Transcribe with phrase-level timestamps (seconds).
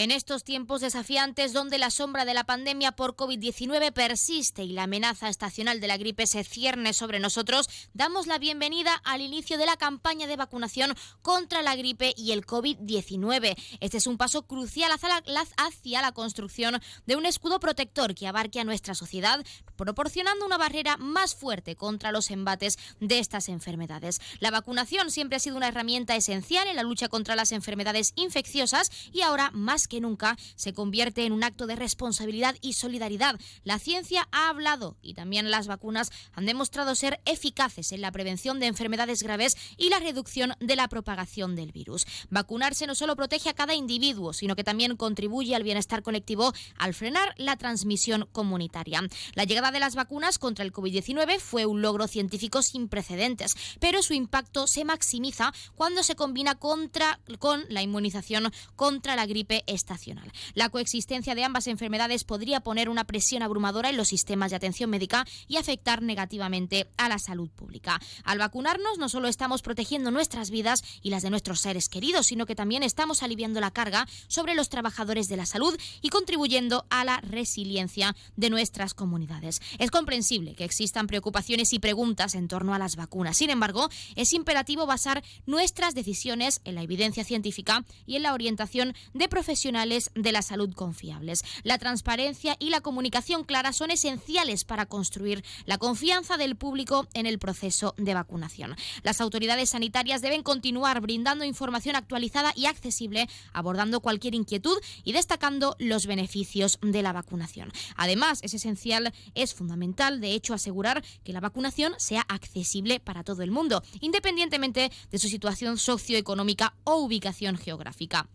[0.00, 4.84] En estos tiempos desafiantes donde la sombra de la pandemia por COVID-19 persiste y la
[4.84, 9.66] amenaza estacional de la gripe se cierne sobre nosotros, damos la bienvenida al inicio de
[9.66, 13.56] la campaña de vacunación contra la gripe y el COVID-19.
[13.80, 18.64] Este es un paso crucial hacia la, construcción de un escudo protector que abarque a
[18.64, 24.20] nuestra sociedad, proporcionando una barrera más fuerte contra los embates de estas enfermedades.
[24.38, 28.92] La vacunación siempre ha sido una herramienta esencial en la lucha contra las enfermedades infecciosas
[29.12, 33.38] y ahora más que nunca se convierte en un acto de responsabilidad y solidaridad.
[33.64, 38.60] La ciencia ha hablado y también las vacunas han demostrado ser eficaces en la prevención
[38.60, 42.06] de enfermedades graves y la reducción de la propagación del virus.
[42.30, 46.94] Vacunarse no solo protege a cada individuo, sino que también contribuye al bienestar colectivo al
[46.94, 49.02] frenar la transmisión comunitaria.
[49.34, 54.02] La llegada de las vacunas contra el COVID-19 fue un logro científico sin precedentes, pero
[54.02, 60.32] su impacto se maximiza cuando se combina contra, con la inmunización contra la gripe estacional.
[60.54, 64.90] La coexistencia de ambas enfermedades podría poner una presión abrumadora en los sistemas de atención
[64.90, 68.00] médica y afectar negativamente a la salud pública.
[68.24, 72.46] Al vacunarnos no solo estamos protegiendo nuestras vidas y las de nuestros seres queridos, sino
[72.46, 77.04] que también estamos aliviando la carga sobre los trabajadores de la salud y contribuyendo a
[77.04, 79.60] la resiliencia de nuestras comunidades.
[79.78, 83.36] Es comprensible que existan preocupaciones y preguntas en torno a las vacunas.
[83.36, 88.94] Sin embargo, es imperativo basar nuestras decisiones en la evidencia científica y en la orientación
[89.14, 91.44] de profesionales de la salud confiables.
[91.64, 97.26] La transparencia y la comunicación clara son esenciales para construir la confianza del público en
[97.26, 98.76] el proceso de vacunación.
[99.02, 105.74] Las autoridades sanitarias deben continuar brindando información actualizada y accesible, abordando cualquier inquietud y destacando
[105.78, 107.72] los beneficios de la vacunación.
[107.96, 113.42] Además, es esencial, es fundamental, de hecho, asegurar que la vacunación sea accesible para todo
[113.42, 118.28] el mundo, independientemente de su situación socioeconómica o ubicación geográfica.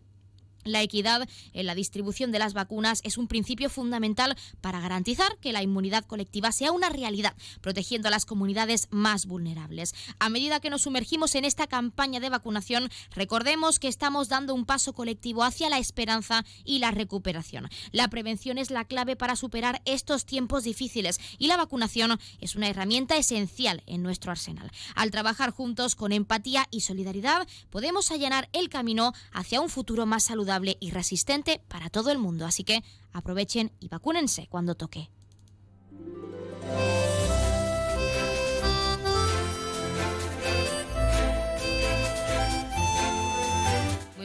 [0.64, 5.52] La equidad en la distribución de las vacunas es un principio fundamental para garantizar que
[5.52, 9.94] la inmunidad colectiva sea una realidad, protegiendo a las comunidades más vulnerables.
[10.20, 14.66] A medida que nos sumergimos en esta campaña de vacunación, recordemos que estamos dando un
[14.66, 17.70] paso colectivo hacia la esperanza y la recuperación.
[17.92, 22.70] La prevención es la clave para superar estos tiempos difíciles y la vacunación es una
[22.70, 24.72] herramienta esencial en nuestro arsenal.
[24.96, 30.24] Al trabajar juntos con empatía y solidaridad, podemos allanar el camino hacia un futuro más
[30.24, 32.46] saludable y resistente para todo el mundo.
[32.46, 35.10] Así que aprovechen y vacúnense cuando toque.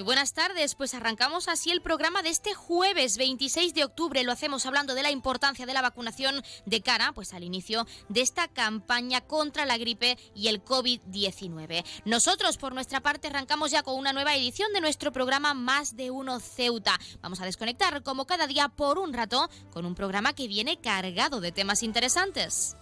[0.09, 4.25] Buenas tardes, pues arrancamos así el programa de este jueves 26 de octubre.
[4.25, 8.23] Lo hacemos hablando de la importancia de la vacunación de cara pues al inicio de
[8.23, 11.85] esta campaña contra la gripe y el COVID-19.
[12.07, 16.11] Nosotros por nuestra parte arrancamos ya con una nueva edición de nuestro programa Más de
[16.11, 16.99] uno Ceuta.
[17.21, 21.43] Vamos a desconectar como cada día por un rato con un programa que viene cargado
[21.43, 22.79] de temas interesantes.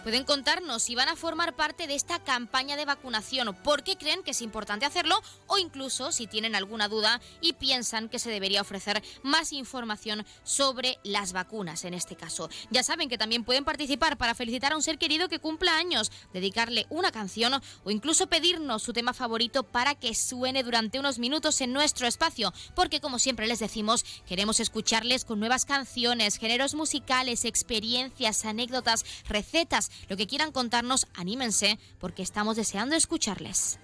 [0.08, 4.24] Pueden contarnos si van a formar parte de esta campaña de vacunación, por qué creen
[4.24, 8.62] que es importante hacerlo o incluso si tienen alguna duda y piensan que se debería
[8.62, 12.50] ofrecer más información sobre las vacunas en este caso.
[12.70, 16.10] Ya saben que también pueden participar para felicitar a un ser querido que cumpla años,
[16.32, 21.60] dedicarle una canción o incluso pedirnos su tema favorito para que suene durante unos minutos
[21.60, 27.44] en nuestro espacio, porque como siempre les decimos, queremos escucharles con nuevas canciones, géneros musicales,
[27.44, 33.80] experiencias, anécdotas, recetas lo que quieran contarnos, anímense porque estamos deseando escucharles.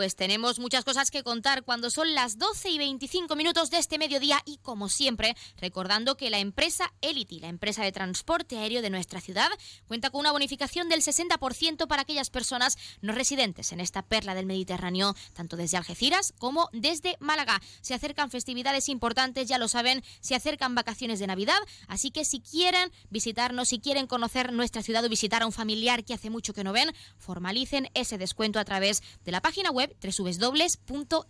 [0.00, 3.98] Pues tenemos muchas cosas que contar cuando son las 12 y 25 minutos de este
[3.98, 8.88] mediodía y como siempre, recordando que la empresa Elity, la empresa de transporte aéreo de
[8.88, 9.50] nuestra ciudad,
[9.86, 14.46] cuenta con una bonificación del 60% para aquellas personas no residentes en esta perla del
[14.46, 17.60] Mediterráneo, tanto desde Algeciras como desde Málaga.
[17.82, 21.58] Se acercan festividades importantes, ya lo saben, se acercan vacaciones de Navidad,
[21.88, 26.06] así que si quieren visitarnos, si quieren conocer nuestra ciudad o visitar a un familiar
[26.06, 29.89] que hace mucho que no ven, formalicen ese descuento a través de la página web
[30.02, 31.28] www.elity.es.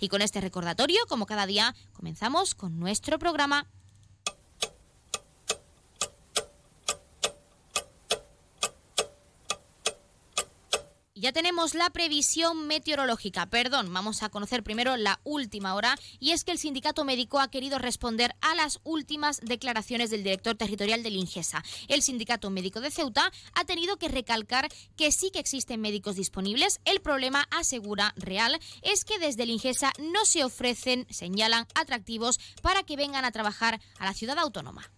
[0.00, 3.66] Y con este recordatorio, como cada día, comenzamos con nuestro programa.
[11.20, 13.44] Ya tenemos la previsión meteorológica.
[13.44, 17.50] Perdón, vamos a conocer primero la última hora y es que el sindicato médico ha
[17.50, 21.62] querido responder a las últimas declaraciones del director territorial del Ingesa.
[21.88, 26.80] El sindicato médico de Ceuta ha tenido que recalcar que sí que existen médicos disponibles.
[26.86, 32.82] El problema, asegura real, es que desde el Ingesa no se ofrecen, señalan, atractivos para
[32.82, 34.90] que vengan a trabajar a la ciudad autónoma.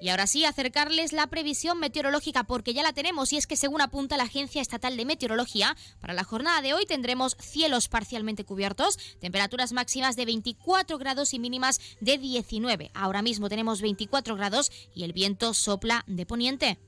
[0.00, 3.80] Y ahora sí, acercarles la previsión meteorológica porque ya la tenemos y es que según
[3.80, 8.98] apunta la Agencia Estatal de Meteorología, para la jornada de hoy tendremos cielos parcialmente cubiertos,
[9.20, 12.90] temperaturas máximas de 24 grados y mínimas de 19.
[12.94, 16.78] Ahora mismo tenemos 24 grados y el viento sopla de poniente.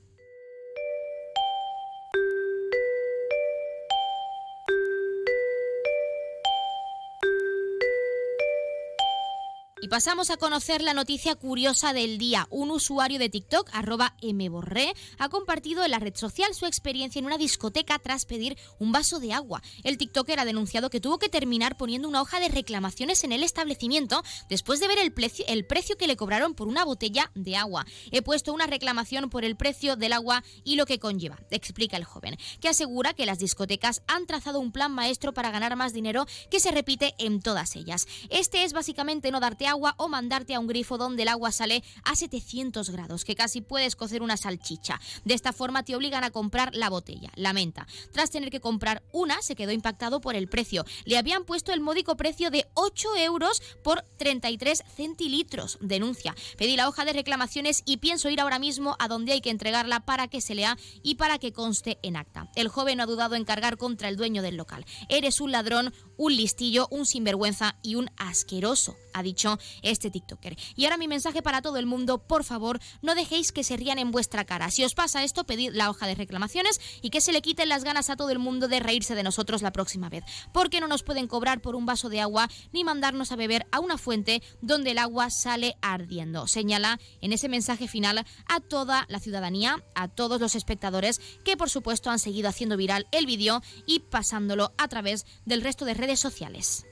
[9.83, 12.45] Y pasamos a conocer la noticia curiosa del día.
[12.51, 17.25] Un usuario de TikTok, arroba mborré, ha compartido en la red social su experiencia en
[17.25, 19.63] una discoteca tras pedir un vaso de agua.
[19.83, 23.43] El TikToker ha denunciado que tuvo que terminar poniendo una hoja de reclamaciones en el
[23.43, 27.55] establecimiento después de ver el, precio, el precio que le cobraron por una botella de
[27.55, 27.87] agua.
[28.11, 32.03] He puesto una reclamación por el precio del agua y lo que conlleva, explica el
[32.03, 36.27] joven, que asegura que las discotecas han trazado un plan maestro para ganar más dinero
[36.51, 38.07] que se repite en todas ellas.
[38.29, 41.83] Este es básicamente no darte agua o mandarte a un grifo donde el agua sale
[42.03, 44.99] a 700 grados, que casi puedes cocer una salchicha.
[45.25, 47.31] De esta forma te obligan a comprar la botella.
[47.35, 47.87] Lamenta.
[48.11, 50.85] Tras tener que comprar una, se quedó impactado por el precio.
[51.05, 55.77] Le habían puesto el módico precio de 8 euros por 33 centilitros.
[55.81, 56.35] Denuncia.
[56.57, 60.01] Pedí la hoja de reclamaciones y pienso ir ahora mismo a donde hay que entregarla
[60.01, 62.49] para que se lea y para que conste en acta.
[62.55, 64.85] El joven no ha dudado en cargar contra el dueño del local.
[65.09, 70.55] Eres un ladrón, un listillo, un sinvergüenza y un asqueroso, ha dicho este TikToker.
[70.75, 73.97] Y ahora mi mensaje para todo el mundo, por favor, no dejéis que se rían
[73.97, 74.69] en vuestra cara.
[74.69, 77.83] Si os pasa esto, pedid la hoja de reclamaciones y que se le quiten las
[77.83, 80.23] ganas a todo el mundo de reírse de nosotros la próxima vez.
[80.53, 83.79] Porque no nos pueden cobrar por un vaso de agua ni mandarnos a beber a
[83.79, 86.45] una fuente donde el agua sale ardiendo.
[86.45, 91.71] Señala en ese mensaje final a toda la ciudadanía, a todos los espectadores que por
[91.71, 96.10] supuesto han seguido haciendo viral el vídeo y pasándolo a través del resto de redes
[96.19, 96.85] sociales.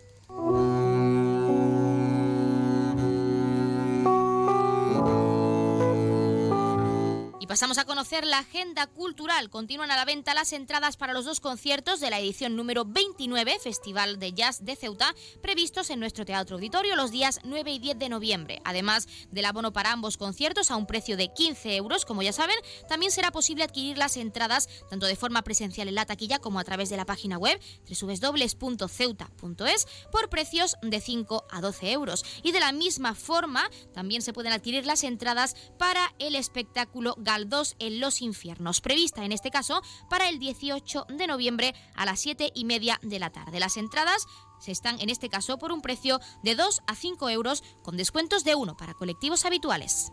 [7.49, 9.49] Pasamos a conocer la agenda cultural.
[9.49, 13.57] Continúan a la venta las entradas para los dos conciertos de la edición número 29,
[13.57, 17.97] Festival de Jazz de Ceuta, previstos en nuestro Teatro Auditorio los días 9 y 10
[17.97, 18.61] de noviembre.
[18.65, 22.55] Además del abono para ambos conciertos a un precio de 15 euros, como ya saben,
[22.87, 26.63] también será posible adquirir las entradas tanto de forma presencial en la taquilla como a
[26.63, 27.59] través de la página web
[27.89, 32.23] www.ceuta.es por precios de 5 a 12 euros.
[32.43, 37.49] Y de la misma forma, también se pueden adquirir las entradas para el espectáculo Gal
[37.49, 42.19] 2 en Los Infiernos, prevista en este caso para el 18 de noviembre a las
[42.19, 43.61] 7 y media de la tarde.
[43.61, 44.25] Las entradas
[44.59, 48.43] se están en este caso por un precio de 2 a 5 euros con descuentos
[48.43, 50.11] de 1 para colectivos habituales.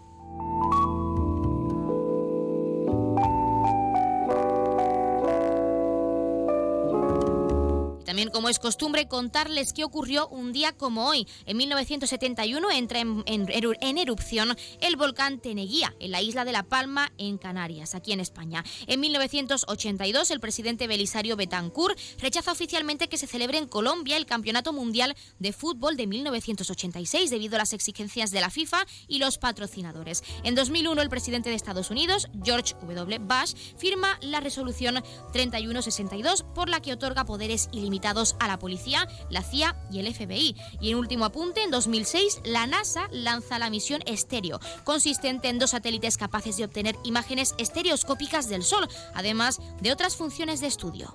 [8.06, 11.26] También, como es costumbre, contarles qué ocurrió un día como hoy.
[11.44, 17.36] En 1971 entra en, erupción el volcán Teneguía, en la isla de La Palma, en
[17.36, 18.64] Canarias, aquí en España.
[18.86, 24.72] En 1982, el presidente Belisario Betancourt rechaza oficialmente que se celebre en Colombia el Campeonato
[24.72, 30.22] Mundial de Fútbol de 1986 debido a las exigencias de la FIFA y los patrocinadores.
[30.44, 33.18] En 2001, el presidente de Estados Unidos, George W.
[33.18, 37.95] Bush, firma la resolución 3162 por la que otorga poderes ilimitados
[38.38, 40.56] a la policía, la CIA y el FBI.
[40.80, 45.70] Y en último apunte, en 2006, la NASA lanza la misión Estéreo, consistente en dos
[45.70, 51.14] satélites capaces de obtener imágenes estereoscópicas del Sol, además de otras funciones de estudio.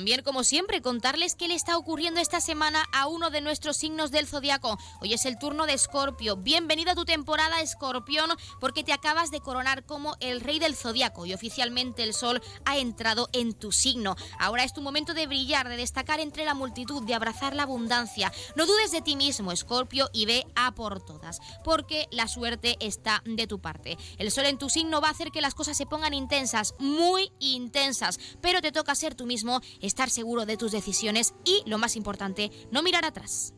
[0.00, 4.10] También como siempre, contarles qué le está ocurriendo esta semana a uno de nuestros signos
[4.10, 4.78] del zodiaco.
[5.02, 6.38] Hoy es el turno de Escorpio.
[6.38, 8.30] Bienvenido a tu temporada, Escorpión,
[8.60, 12.78] porque te acabas de coronar como el rey del zodiaco y oficialmente el sol ha
[12.78, 14.16] entrado en tu signo.
[14.38, 18.32] Ahora es tu momento de brillar, de destacar entre la multitud, de abrazar la abundancia.
[18.56, 23.22] No dudes de ti mismo, Escorpio, y ve a por todas, porque la suerte está
[23.26, 23.98] de tu parte.
[24.16, 27.32] El sol en tu signo va a hacer que las cosas se pongan intensas, muy
[27.38, 31.96] intensas, pero te toca ser tú mismo, estar seguro de tus decisiones y, lo más
[31.96, 33.54] importante, no mirar atrás.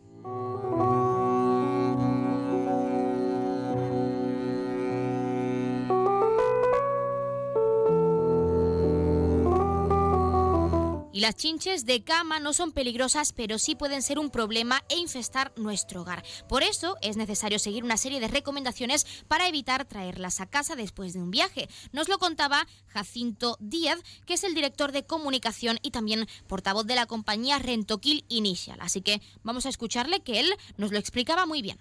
[11.13, 14.97] Y las chinches de cama no son peligrosas, pero sí pueden ser un problema e
[14.97, 16.25] infestar nuestro hogar.
[16.49, 21.13] Por eso es necesario seguir una serie de recomendaciones para evitar traerlas a casa después
[21.13, 21.69] de un viaje.
[21.93, 26.95] Nos lo contaba Jacinto Díaz, que es el director de comunicación y también portavoz de
[26.95, 28.79] la compañía Rentoquil Initial.
[28.81, 31.79] Así que vamos a escucharle que él nos lo explicaba muy bien.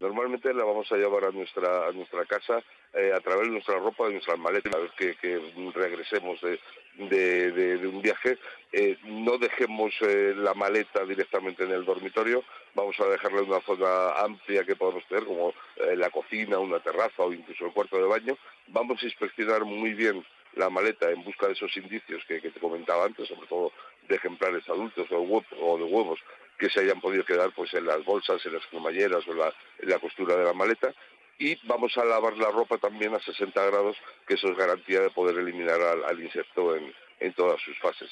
[0.00, 2.62] Normalmente la vamos a llevar a nuestra, a nuestra casa
[2.94, 5.40] eh, a través de nuestra ropa, de nuestras maletas, una vez que,
[5.74, 8.38] regresemos de, un viaje.
[8.72, 13.60] Eh, no dejemos eh, la maleta directamente en el dormitorio, vamos a dejarla en una
[13.62, 15.52] zona amplia que podemos tener, como
[15.96, 18.38] la cocina, una terraza o incluso el cuarto de baño.
[18.68, 20.24] Vamos a inspeccionar muy bien
[20.54, 23.72] la maleta en busca de esos indicios que, te comentaba antes, sobre todo
[24.08, 26.20] de ejemplares adultos o de huevos
[26.58, 29.98] que se hayan podido quedar pues en las bolsas, en las cremalleras o en la
[29.98, 30.92] costura de la maleta
[31.38, 33.96] y vamos a lavar la ropa también a 60 grados,
[34.26, 38.10] que eso es garantía de poder eliminar al, insecto en todas sus fases.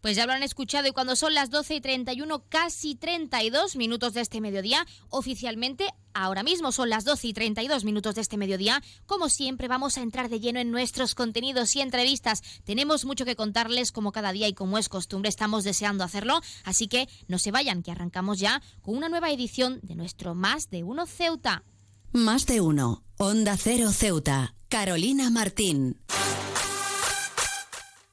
[0.00, 4.14] Pues ya lo han escuchado y cuando son las 12 y 31, casi 32 minutos
[4.14, 8.82] de este mediodía, oficialmente ahora mismo son las 12 y 32 minutos de este mediodía,
[9.06, 12.42] como siempre vamos a entrar de lleno en nuestros contenidos y entrevistas.
[12.64, 16.88] Tenemos mucho que contarles como cada día y como es costumbre, estamos deseando hacerlo, así
[16.88, 20.82] que no se vayan, que arrancamos ya con una nueva edición de nuestro Más de
[20.82, 21.62] Uno Ceuta.
[22.12, 26.00] Más de Uno, Onda Cero Ceuta, Carolina Martín.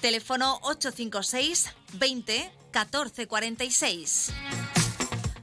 [0.00, 4.32] Teléfono 856 20 14 46.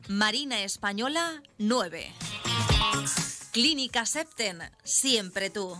[0.07, 2.13] Marina Española 9.
[3.51, 5.77] Clínica Septen, siempre tú.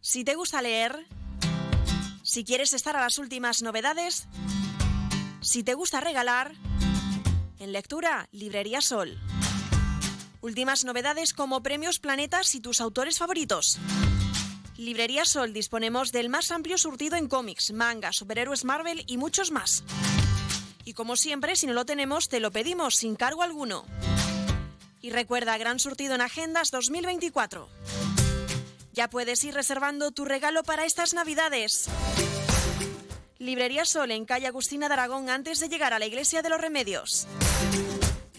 [0.00, 1.06] Si te gusta leer,
[2.22, 4.28] si quieres estar a las últimas novedades,
[5.46, 6.54] Si te gusta regalar,
[7.60, 9.16] en lectura, Librería Sol.
[10.46, 13.78] Últimas novedades como premios planetas y tus autores favoritos.
[14.76, 19.82] Librería Sol disponemos del más amplio surtido en cómics, manga, superhéroes Marvel y muchos más.
[20.84, 23.84] Y como siempre, si no lo tenemos, te lo pedimos sin cargo alguno.
[25.00, 27.68] Y recuerda, gran surtido en Agendas 2024.
[28.92, 31.88] Ya puedes ir reservando tu regalo para estas Navidades.
[33.40, 36.60] Librería Sol en calle Agustina de Aragón antes de llegar a la Iglesia de los
[36.60, 37.26] Remedios.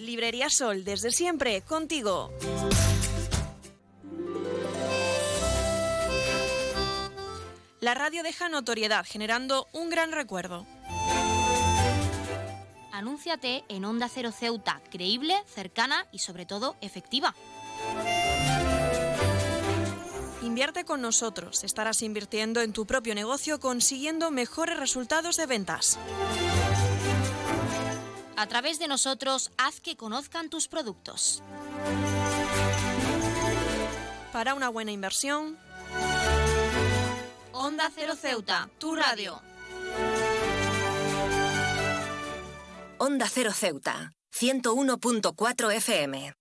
[0.07, 2.31] Librería Sol, desde siempre, contigo.
[7.81, 10.65] La radio deja notoriedad, generando un gran recuerdo.
[12.93, 17.35] Anúnciate en Onda Cero Ceuta, creíble, cercana y sobre todo efectiva.
[20.41, 21.65] Invierte con nosotros.
[21.65, 25.99] Estarás invirtiendo en tu propio negocio consiguiendo mejores resultados de ventas.
[28.37, 31.41] A través de nosotros, haz que conozcan tus productos.
[34.31, 35.57] Para una buena inversión,
[37.51, 39.41] Onda Cero Ceuta, tu radio.
[42.99, 46.36] Onda Cero Ceuta, 101.4 FM.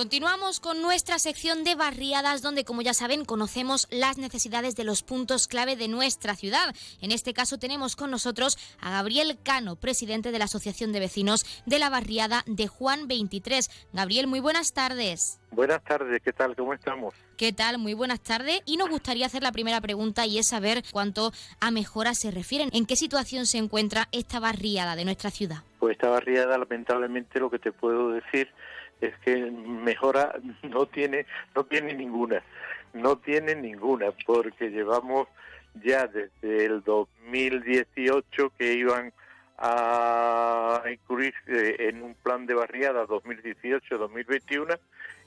[0.00, 5.02] Continuamos con nuestra sección de barriadas donde, como ya saben, conocemos las necesidades de los
[5.02, 6.74] puntos clave de nuestra ciudad.
[7.02, 11.44] En este caso tenemos con nosotros a Gabriel Cano, presidente de la Asociación de Vecinos
[11.66, 13.90] de la Barriada de Juan 23.
[13.92, 15.38] Gabriel, muy buenas tardes.
[15.50, 16.56] Buenas tardes, ¿qué tal?
[16.56, 17.12] ¿Cómo estamos?
[17.36, 17.76] ¿Qué tal?
[17.76, 18.62] Muy buenas tardes.
[18.64, 21.30] Y nos gustaría hacer la primera pregunta y es saber cuánto
[21.60, 22.70] a mejoras se refieren.
[22.72, 25.58] ¿En qué situación se encuentra esta barriada de nuestra ciudad?
[25.78, 28.48] Pues esta barriada, lamentablemente, lo que te puedo decir
[29.00, 32.42] es que mejora no tiene no tiene ninguna
[32.92, 35.28] no tiene ninguna porque llevamos
[35.74, 39.12] ya desde el 2018 que iban
[39.58, 44.78] a incluir en un plan de barriada 2018-2021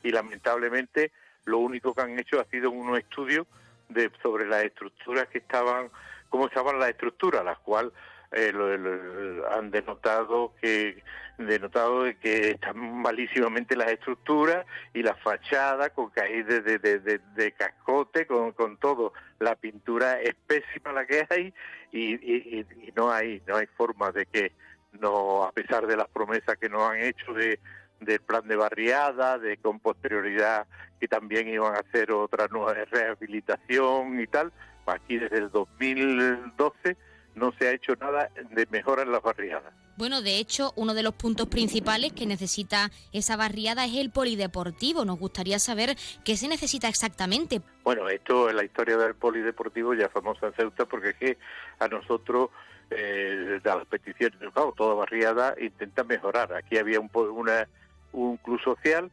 [0.03, 1.11] y lamentablemente
[1.45, 3.45] lo único que han hecho ha sido unos estudios
[3.89, 5.89] de sobre las estructuras que estaban
[6.29, 7.93] cómo estaban las estructuras las cuales
[8.35, 11.03] eh, han denotado que
[11.37, 18.51] denotado que están malísimamente las estructuras y la fachada con caídas de, de, cascote, con,
[18.51, 19.13] con todo.
[19.39, 21.53] La pintura es pésima la que hay
[21.91, 22.65] y, y,
[22.95, 24.51] no hay no hay forma de que
[24.99, 27.59] no a pesar de las promesas que nos han hecho de
[27.99, 30.67] del plan de barriada, de con posterioridad
[30.99, 34.51] que también iban a hacer otra nueva rehabilitación y tal,
[34.85, 36.97] aquí desde el 2012
[37.35, 39.73] no se ha hecho nada de mejora en las barriadas.
[39.95, 45.05] Bueno, de hecho, uno de los puntos principales que necesita esa barriada es el polideportivo.
[45.05, 47.61] Nos gustaría saber qué se necesita exactamente.
[47.83, 51.37] Bueno, esto es la historia del polideportivo ya famosa en Ceuta porque es que
[51.79, 52.49] a nosotros
[52.89, 56.53] eh, las peticiones, claro, toda barriada intenta mejorar.
[56.53, 57.67] Aquí había un, una,
[58.13, 59.11] un club social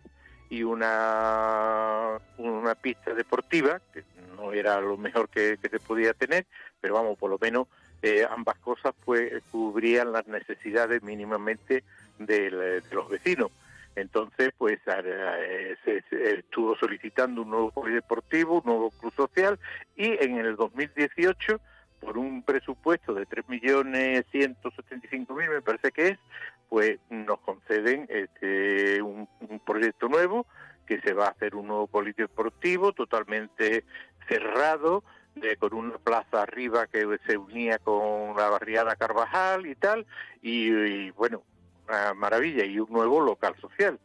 [0.48, 4.02] y una, una pista deportiva, que
[4.37, 6.46] no era lo mejor que, que se podía tener,
[6.80, 7.68] pero vamos, por lo menos
[8.03, 11.85] eh, ambas cosas pues cubrían las necesidades mínimamente
[12.19, 13.51] de, los vecinos.
[13.97, 16.05] Entonces, pues eh, se,
[16.39, 19.59] estuvo solicitando un nuevo polideportivo, un nuevo club social
[19.97, 21.61] y en el 2018,
[22.01, 26.19] por un presupuesto de 3.175.000, me parece que es,
[26.69, 30.47] pues nos conceden este, un, un proyecto nuevo
[30.87, 33.85] que se va a hacer un nuevo polideportivo totalmente
[34.29, 35.05] cerrado,
[35.59, 40.07] con una plaza arriba que se unía con la barriada Carvajal y tal,
[40.43, 41.43] y, bueno,
[41.88, 43.99] una maravilla, y un nuevo local social.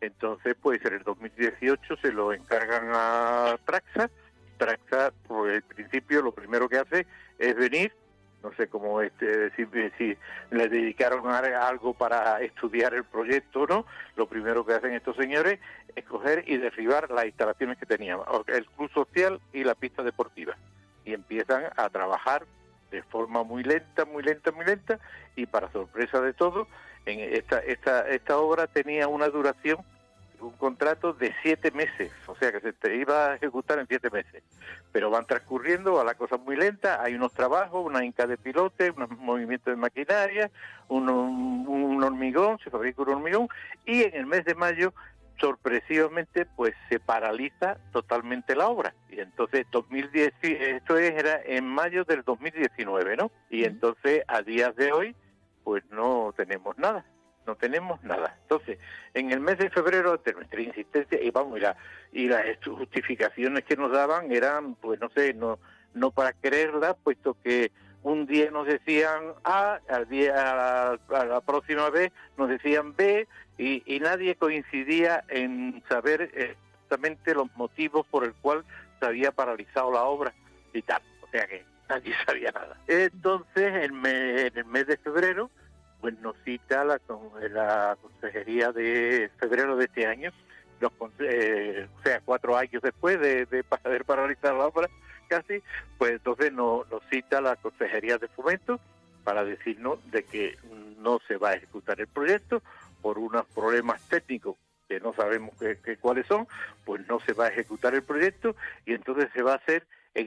[0.00, 4.10] Entonces, pues en el 2018 se lo encargan a Traxa.
[4.58, 7.06] Traxa, por el principio, lo primero que hace
[7.38, 7.92] es venir,
[8.42, 9.66] no sé cómo este, si,
[9.98, 10.16] si
[10.50, 15.58] le dedicaron algo para estudiar el proyecto no, lo primero que hacen estos señores
[15.94, 20.56] es coger y derribar las instalaciones que teníamos, el club social y la pista deportiva.
[21.04, 22.44] Y empiezan a trabajar
[22.90, 24.98] de forma muy lenta, muy lenta, muy lenta
[25.34, 26.68] y para sorpresa de todos,
[27.06, 29.78] en esta, esta, esta obra tenía una duración,
[30.40, 34.10] un contrato de siete meses, o sea que se te iba a ejecutar en siete
[34.10, 34.42] meses,
[34.92, 38.90] pero van transcurriendo a la cosa muy lenta, hay unos trabajos, una inca de pilote,
[38.90, 40.50] unos movimientos de maquinaria,
[40.88, 43.48] un, un hormigón, se fabrica un hormigón
[43.84, 44.92] y en el mes de mayo
[45.38, 48.94] sorpresivamente pues se paraliza totalmente la obra.
[49.10, 54.92] Y entonces 2010 esto era en mayo del 2019 no y entonces a días de
[54.92, 55.16] hoy
[55.62, 57.04] pues no tenemos nada
[57.46, 58.36] no tenemos nada.
[58.42, 58.78] Entonces,
[59.14, 61.60] en el mes de febrero, de nuestra insistencia, y vamos,
[62.12, 65.58] y, y las justificaciones que nos daban eran, pues no sé, no,
[65.94, 67.70] no para creerlas, puesto que
[68.02, 73.26] un día nos decían A, al día, a la, próxima vez nos decían B,
[73.58, 78.64] y, y nadie coincidía en saber exactamente los motivos por el cual
[79.00, 80.32] se había paralizado la obra
[80.72, 81.02] y tal.
[81.22, 82.76] O sea que nadie sabía nada.
[82.86, 85.50] Entonces, en, el mes de febrero,
[86.06, 87.00] pues nos cita la,
[87.50, 90.30] la consejería de febrero de este año,
[91.18, 94.88] eh, o sea, cuatro años después de, de haber paralizado la obra,
[95.26, 95.60] casi,
[95.98, 98.78] pues entonces nos, nos cita la consejería de fomento
[99.24, 100.56] para decirnos de que
[100.98, 102.62] no se va a ejecutar el proyecto
[103.02, 104.54] por unos problemas técnicos
[104.88, 106.46] que no sabemos que, cuáles son,
[106.84, 109.84] pues no se va a ejecutar el proyecto y entonces se va a hacer,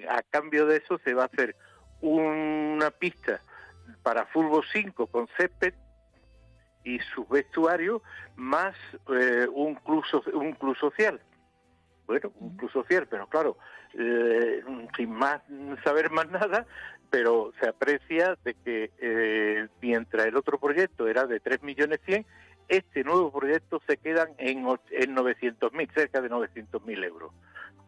[0.10, 1.56] a cambio de eso, se va a hacer
[2.02, 3.39] una pista
[4.04, 5.73] para fútbol 5 con césped
[6.84, 8.02] y sus vestuarios
[8.36, 8.75] más
[9.13, 11.19] eh, un club un club social
[12.08, 13.58] bueno un club social pero claro
[13.93, 14.63] eh,
[14.95, 15.41] sin más
[15.84, 16.65] saber más nada
[17.10, 22.25] pero se aprecia de que eh, mientras el otro proyecto era de 3 millones 100
[22.69, 27.34] este nuevo proyecto se quedan en, en 900.000, cerca de 900.000 euros.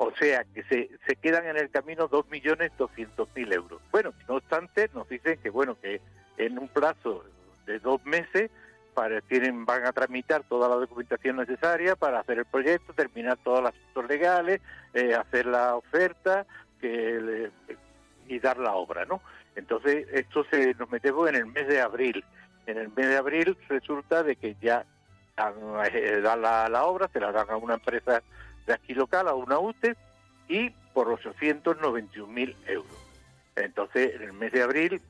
[0.03, 3.81] O sea que se, se quedan en el camino 2.200.000 euros.
[3.91, 6.01] Bueno, no obstante, nos dicen que bueno que
[6.37, 7.23] en un plazo
[7.67, 8.49] de dos meses
[8.95, 13.61] para, tienen, van a tramitar toda la documentación necesaria para hacer el proyecto, terminar todos
[13.61, 14.59] los asuntos legales,
[14.95, 16.47] eh, hacer la oferta
[16.79, 17.51] que,
[18.27, 19.21] y dar la obra, ¿no?
[19.55, 22.25] Entonces, esto se nos metemos en el mes de abril
[22.65, 24.85] en el mes de abril resulta de que ya
[25.35, 25.53] dan,
[25.93, 28.21] eh, la, obra, se la dan a una empresa
[28.65, 29.95] de aquí local, a una UTE,
[30.47, 32.91] y por 891 mil euros.
[33.55, 35.01] Entonces, en el mes de abril,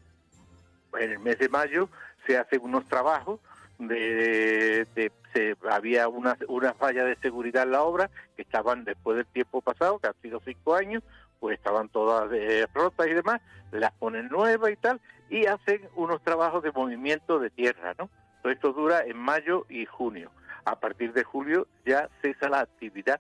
[1.00, 1.90] en el mes de mayo,
[2.26, 3.40] se hacen unos trabajos
[3.80, 9.26] de, se, había unas una fallas de seguridad en la obra que estaban después del
[9.28, 11.04] tiempo pasado, que han sido cinco años,
[11.40, 16.22] pues estaban todas eh, rotas y demás, las ponen nuevas y tal, y hacen unos
[16.22, 18.10] trabajos de movimiento de tierra, ¿no?
[18.42, 20.32] Todo esto dura en mayo y junio.
[20.66, 23.20] A partir de julio ya cesa la actividad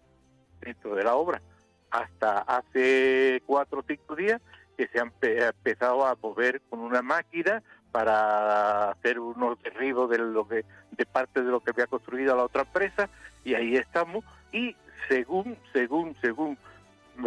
[0.62, 1.42] dentro de la obra.
[1.90, 4.42] Hasta hace cuatro o cinco días
[4.78, 10.48] que se han empezado a mover con una máquina para hacer unos derribos de lo
[10.48, 13.10] que de parte de lo que había construido la otra empresa
[13.44, 14.76] y ahí estamos y
[15.10, 16.58] según según según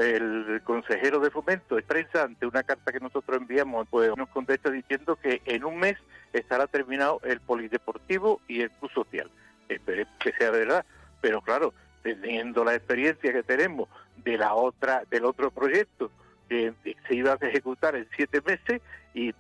[0.01, 5.17] el consejero de fomento expresa ante una carta que nosotros enviamos, pues nos contesta diciendo
[5.17, 5.97] que en un mes
[6.33, 9.31] estará terminado el polideportivo y el club social.
[9.69, 10.85] Esperemos que sea verdad,
[11.21, 11.73] pero claro,
[12.05, 13.89] teniendo la experiencia que tenemos
[14.19, 16.13] de la otra, del otro proyecto
[16.49, 16.73] que
[17.09, 18.81] se iba a ejecutar en siete meses
[19.15, 19.35] y,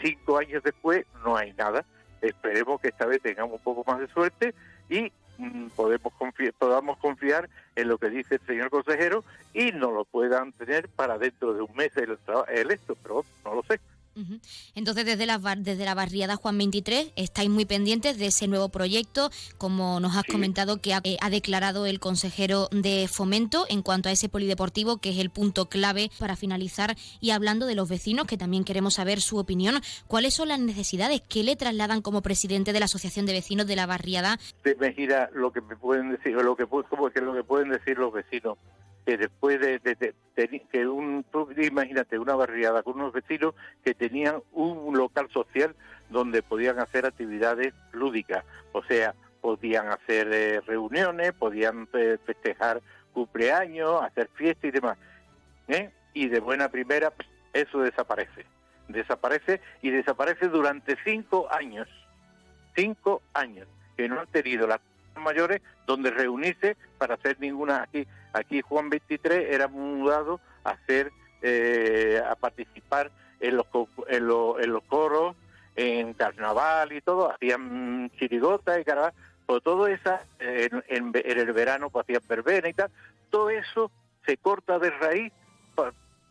[0.00, 1.84] cinco años después no hay nada.
[2.20, 4.54] Esperemos que esta vez tengamos un poco más de suerte
[4.88, 6.12] y Mm, podemos
[6.58, 11.18] podamos confiar en lo que dice el señor consejero y no lo puedan tener para
[11.18, 13.80] dentro de un mes el, el esto, pero no lo sé.
[14.74, 19.30] Entonces, desde la, desde la barriada Juan 23, estáis muy pendientes de ese nuevo proyecto,
[19.58, 24.12] como nos has comentado que eh, ha, declarado el consejero de Fomento en cuanto a
[24.12, 26.96] ese polideportivo, que es el punto clave para finalizar.
[27.20, 31.20] Y hablando de los vecinos, que también queremos saber su opinión, ¿cuáles son las necesidades
[31.20, 34.38] que le trasladan como presidente de la Asociación de Vecinos de la barriada?
[34.78, 38.58] Me gira lo que me pueden decir, lo que, lo que pueden decir los vecinos
[39.04, 39.80] que después de,
[40.70, 41.24] que un
[41.56, 45.74] imagínate una barriada con unos vecinos que tenían un local social
[46.10, 48.44] donde podían hacer actividades lúdicas.
[48.72, 52.80] O sea podían hacer eh, reuniones podían eh, festejar
[53.12, 54.96] cumpleaños hacer fiestas y demás
[55.66, 55.90] ¿eh?
[56.14, 57.12] y de buena primera
[57.52, 58.46] eso desaparece.
[58.88, 61.88] Desaparece y desaparece durante cinco años.
[62.74, 64.80] Cinco años que no han tenido las
[65.20, 72.20] mayores donde reunirse para hacer ninguna aquí Aquí Juan 23 era mudado a hacer, eh,
[72.26, 73.66] a participar en los,
[74.08, 75.36] en, los, coros,
[75.76, 79.12] en carnaval y todo, hacían chirigotas y carnaval,
[79.46, 82.90] pero todo eso en, el verano pues, hacían verbena y tal,
[83.30, 83.90] todo eso
[84.24, 85.32] se corta de raíz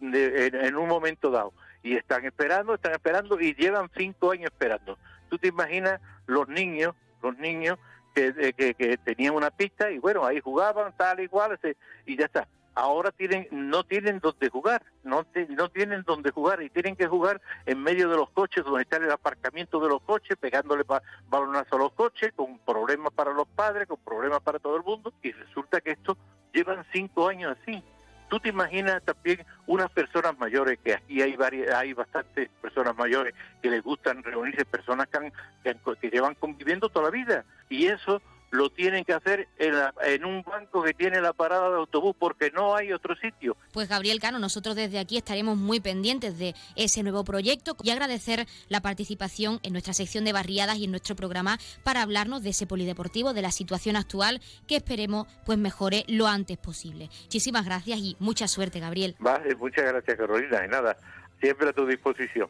[0.01, 1.53] en, un momento dado.
[1.83, 4.97] Y están esperando, están esperando y llevan cinco años esperando.
[5.29, 7.77] Tú te imaginas los niños, los niños
[8.13, 11.59] que, que, tenían una pista y bueno, ahí jugaban tal igual
[12.05, 12.47] y ya está.
[12.73, 17.41] Ahora tienen no tienen donde jugar, no, no tienen donde jugar y tienen que jugar
[17.65, 20.85] en medio de los coches, donde está el aparcamiento de los coches, pegándole
[21.27, 25.13] balonazo a los coches, con problemas para los padres, con problemas para todo el mundo
[25.21, 26.17] y resulta que esto
[26.53, 27.83] llevan cinco años así.
[28.31, 33.35] Tú te imaginas también unas personas mayores, que aquí hay varias, hay bastantes personas mayores
[33.61, 37.43] que les gustan reunirse, personas que, que llevan conviviendo toda la vida.
[37.67, 42.15] Y eso lo tienen que hacer en, un banco que tiene la parada de autobús
[42.17, 43.55] porque no hay otro sitio.
[43.73, 48.45] Pues Gabriel Cano, nosotros desde aquí estaremos muy pendientes de ese nuevo proyecto y agradecer
[48.69, 52.67] la participación en nuestra sección de barriadas y en nuestro programa para hablarnos de ese
[52.67, 57.09] polideportivo, de la situación actual que esperemos pues mejore lo antes posible.
[57.23, 59.15] Muchísimas gracias y mucha suerte, Gabriel.
[59.19, 60.65] Vale, muchas gracias, Carolina.
[60.65, 60.97] Y nada,
[61.39, 62.49] siempre a tu disposición.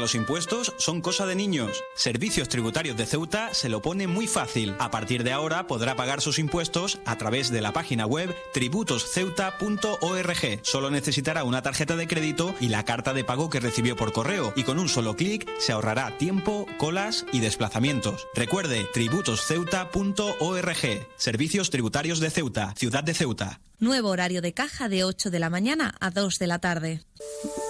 [0.00, 1.82] Los impuestos son cosa de niños.
[1.94, 4.74] Servicios Tributarios de Ceuta se lo pone muy fácil.
[4.78, 10.60] A partir de ahora podrá pagar sus impuestos a través de la página web tributosceuta.org.
[10.62, 14.52] Solo necesitará una tarjeta de crédito y la carta de pago que recibió por correo
[14.56, 18.26] y con un solo clic se ahorrará tiempo, colas y desplazamientos.
[18.34, 21.06] Recuerde tributosceuta.org.
[21.16, 23.60] Servicios Tributarios de Ceuta, Ciudad de Ceuta.
[23.82, 27.02] Nuevo horario de caja de 8 de la mañana a 2 de la tarde.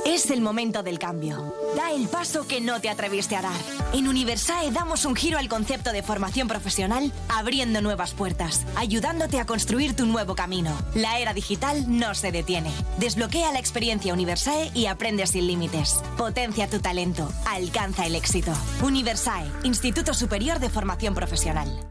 [0.05, 1.55] Es el momento del cambio.
[1.75, 3.59] Da el paso que no te atreviste a dar.
[3.95, 9.47] En Universae damos un giro al concepto de formación profesional, abriendo nuevas puertas, ayudándote a
[9.47, 10.77] construir tu nuevo camino.
[10.95, 12.73] La era digital no se detiene.
[12.99, 15.95] Desbloquea la experiencia Universae y aprende sin límites.
[16.19, 17.33] Potencia tu talento.
[17.47, 18.53] Alcanza el éxito.
[18.83, 21.91] Universae, Instituto Superior de Formación Profesional.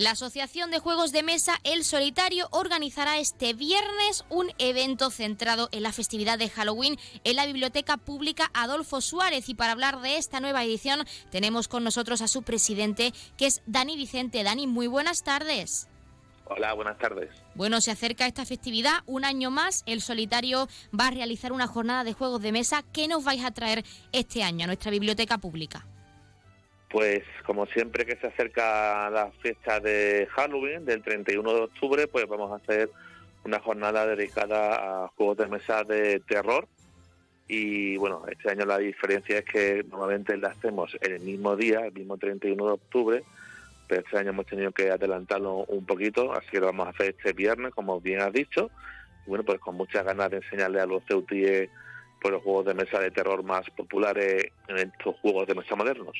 [0.00, 5.82] La Asociación de Juegos de Mesa El Solitario organizará este viernes un evento centrado en
[5.82, 9.50] la festividad de Halloween en la Biblioteca Pública Adolfo Suárez.
[9.50, 13.60] Y para hablar de esta nueva edición tenemos con nosotros a su presidente, que es
[13.66, 14.42] Dani Vicente.
[14.42, 15.86] Dani, muy buenas tardes.
[16.46, 17.28] Hola, buenas tardes.
[17.54, 20.66] Bueno, se acerca esta festividad, un año más, el solitario
[20.98, 22.82] va a realizar una jornada de juegos de mesa.
[22.94, 25.84] ¿Qué nos vais a traer este año a nuestra biblioteca pública?
[26.90, 32.26] Pues como siempre que se acerca la fecha de Halloween, del 31 de octubre, pues
[32.26, 32.90] vamos a hacer
[33.44, 36.66] una jornada dedicada a juegos de mesa de terror.
[37.46, 41.92] Y bueno, este año la diferencia es que normalmente la hacemos el mismo día, el
[41.92, 43.22] mismo 31 de octubre,
[43.86, 47.14] pero este año hemos tenido que adelantarlo un poquito, así que lo vamos a hacer
[47.16, 48.68] este viernes, como bien has dicho,
[49.26, 51.70] y bueno, pues con muchas ganas de enseñarle a los ceutíes
[52.20, 56.16] por los juegos de mesa de terror más populares en estos juegos de mesa modernos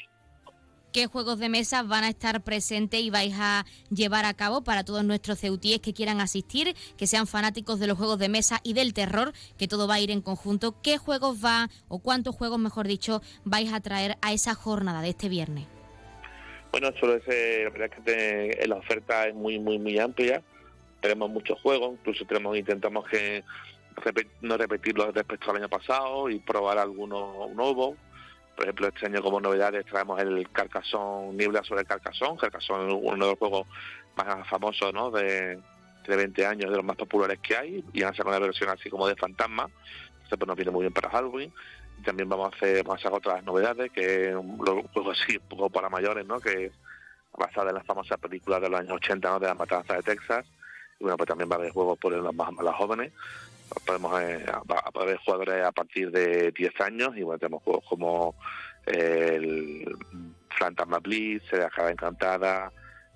[0.92, 4.84] qué juegos de mesa van a estar presentes y vais a llevar a cabo para
[4.84, 8.72] todos nuestros ceutíes que quieran asistir, que sean fanáticos de los juegos de mesa y
[8.74, 10.74] del terror, que todo va a ir en conjunto.
[10.82, 15.10] ¿Qué juegos va o cuántos juegos, mejor dicho, vais a traer a esa jornada de
[15.10, 15.66] este viernes?
[16.72, 20.42] Bueno, solo ese, la verdad es que la oferta es muy, muy, muy amplia.
[21.00, 23.42] Tenemos muchos juegos, incluso tenemos intentamos que
[24.40, 27.96] no repetirlos respecto al año pasado y probar algunos nuevos
[28.60, 32.36] por ejemplo, este año como novedades traemos el Carcassonne, Niebla sobre el Carcassonne.
[32.46, 33.66] Es uno de los juegos
[34.14, 35.10] más famosos ¿no?
[35.10, 35.58] de,
[36.06, 37.82] de 20 años, de los más populares que hay.
[37.94, 39.62] Y han sacado una versión así como de fantasma.
[39.62, 41.50] Entonces pues nos viene muy bien para Halloween.
[41.98, 45.48] Y también vamos a hacer, vamos a otras novedades, que es un juego así, un
[45.48, 46.38] poco para mayores, ¿no?
[46.38, 46.70] que
[47.32, 49.40] basada en las famosas películas de los años 80 ¿no?
[49.40, 50.44] de la matanza de Texas.
[50.98, 53.10] Y bueno, pues también va a haber juegos por los más, más jóvenes
[53.86, 54.44] podemos eh,
[54.94, 58.34] haber jugadores a partir de 10 años y bueno, tenemos juegos como
[58.86, 59.96] el
[60.58, 62.72] Fantasma Blitz, La Cara Encantada,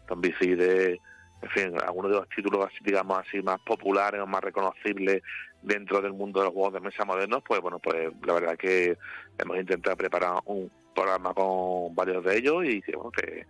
[0.08, 1.00] Zombicide,
[1.42, 5.22] en fin, algunos de los títulos así, digamos así, más populares o más reconocibles
[5.62, 8.96] dentro del mundo de los juegos de mesa modernos, pues bueno, pues la verdad que
[9.38, 13.46] hemos intentado preparar un programa con varios de ellos y bueno, que,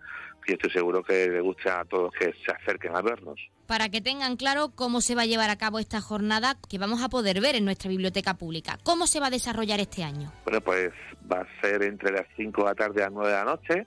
[0.52, 3.40] estoy seguro que le guste a todos que se acerquen a vernos.
[3.66, 7.02] Para que tengan claro cómo se va a llevar a cabo esta jornada que vamos
[7.02, 8.78] a poder ver en nuestra biblioteca pública.
[8.82, 10.30] ¿Cómo se va a desarrollar este año?
[10.44, 10.92] Bueno, pues
[11.30, 13.86] va a ser entre las 5 de la tarde a las 9 de la noche.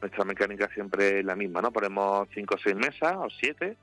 [0.00, 1.70] Nuestra mecánica siempre es la misma, ¿no?
[1.70, 3.76] Ponemos 5 o 6 mesas o 7.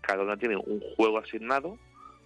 [0.00, 1.78] Cada una tiene un juego asignado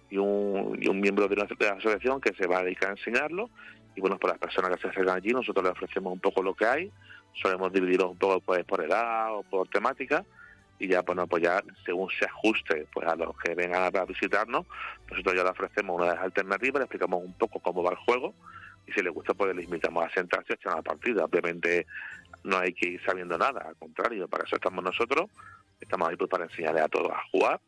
[0.09, 2.89] y un, y un miembro de la, de la asociación que se va a dedicar
[2.89, 3.49] a enseñarlo
[3.97, 6.53] y bueno, para las personas que se acercan allí nosotros les ofrecemos un poco lo
[6.53, 6.91] que hay,
[7.41, 10.25] solemos dividirlos un poco pues, por edad o por temática
[10.79, 14.65] y ya bueno pues ya según se ajuste pues a los que vengan a visitarnos
[15.09, 17.97] nosotros ya le ofrecemos una de las alternativas le explicamos un poco cómo va el
[17.97, 18.33] juego
[18.85, 21.25] y si les gusta pues les invitamos a sentarse y echar una partida.
[21.25, 21.85] Obviamente
[22.43, 25.29] no hay que ir sabiendo nada al contrario para eso estamos nosotros
[25.79, 27.59] estamos ahí pues para enseñarles a todos a jugar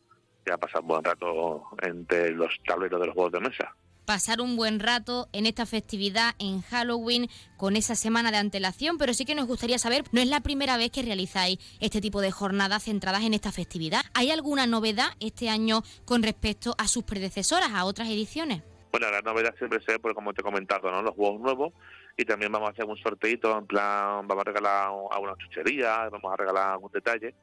[0.45, 3.75] y a pasar un buen rato entre los tableros de los juegos de mesa
[4.09, 9.13] pasar un buen rato en esta festividad en Halloween con esa semana de antelación, pero
[9.13, 12.31] sí que nos gustaría saber, no es la primera vez que realizáis este tipo de
[12.31, 14.01] jornadas centradas en esta festividad.
[14.15, 18.63] ¿Hay alguna novedad este año con respecto a sus predecesoras, a otras ediciones?
[18.91, 21.03] Bueno, la novedad siempre se ve, pues, como te he comentado, ¿no?
[21.03, 21.73] los juegos nuevos
[22.17, 26.33] y también vamos a hacer un sorteito, en plan, vamos a regalar alguna chuchería, vamos
[26.33, 27.35] a regalar algún detalle.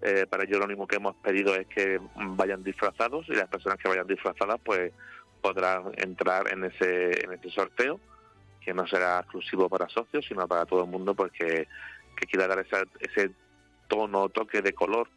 [0.00, 3.78] Eh, para ello lo único que hemos pedido es que vayan disfrazados y las personas
[3.78, 4.92] que vayan disfrazadas pues
[5.46, 8.00] podrán entrar en ese, en ese sorteo,
[8.60, 11.68] que no será exclusivo para socios, sino para todo el mundo, porque
[12.16, 12.66] que quiera dar
[12.98, 13.30] ese
[13.86, 15.08] tono, toque de color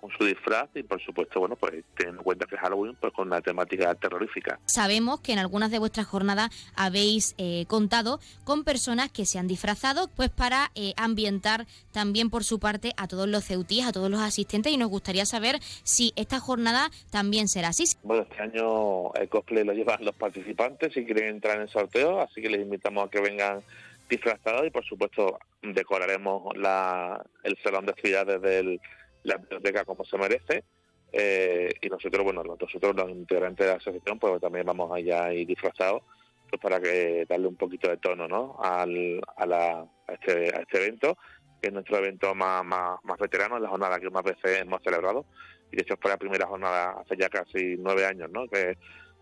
[0.00, 3.28] con su disfraz y por supuesto, bueno, pues teniendo en cuenta que Halloween pues con
[3.28, 4.58] la temática terrorífica.
[4.66, 9.46] Sabemos que en algunas de vuestras jornadas habéis eh, contado con personas que se han
[9.46, 14.10] disfrazado pues para eh, ambientar también por su parte a todos los ceutíes, a todos
[14.10, 17.84] los asistentes y nos gustaría saber si esta jornada también será así.
[18.02, 22.20] Bueno, este año el cosplay lo llevan los participantes si quieren entrar en el sorteo,
[22.20, 23.60] así que les invitamos a que vengan
[24.08, 28.80] disfrazados y por supuesto decoraremos la, el salón de actividades del
[29.24, 30.64] la biblioteca como se merece.
[31.12, 35.46] Eh, y nosotros, bueno, nosotros los integrantes de la asociación, pues también vamos allá ir
[35.46, 36.02] disfrazados
[36.50, 38.56] pues para que darle un poquito de tono ¿no?
[38.60, 41.16] Al, a, la, a, este, a este evento,
[41.60, 44.82] que es nuestro evento más, más, más veterano, es la jornada que más veces hemos
[44.82, 45.26] celebrado.
[45.70, 48.48] Y de hecho fue la primera jornada hace ya casi nueve años, ¿no?
[48.48, 48.76] que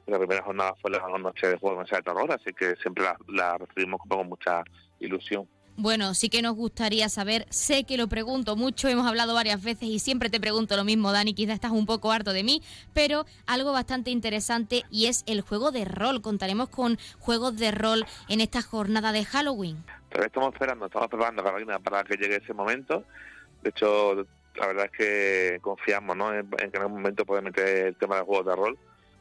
[0.07, 3.19] la primera jornada fue la noche de juego de de terror, así que siempre la,
[3.29, 4.63] la recibimos con mucha
[5.01, 5.47] ilusión.
[5.81, 9.85] Bueno, sí que nos gustaría saber, sé que lo pregunto mucho, hemos hablado varias veces
[9.85, 12.63] y siempre te pregunto lo mismo, Dani, quizás estás un poco harto de mí,
[12.95, 16.21] pero algo bastante interesante y es el juego de rol.
[16.21, 19.77] Contaremos con juegos de rol en esta jornada de Halloween.
[20.11, 23.05] estamos esperando, estamos preparando Carolina para que llegue ese momento.
[23.63, 24.27] De hecho,
[24.57, 26.35] la verdad es que confiamos ¿no?
[26.35, 28.79] en, que en algún momento puede meter el tema de juegos de rol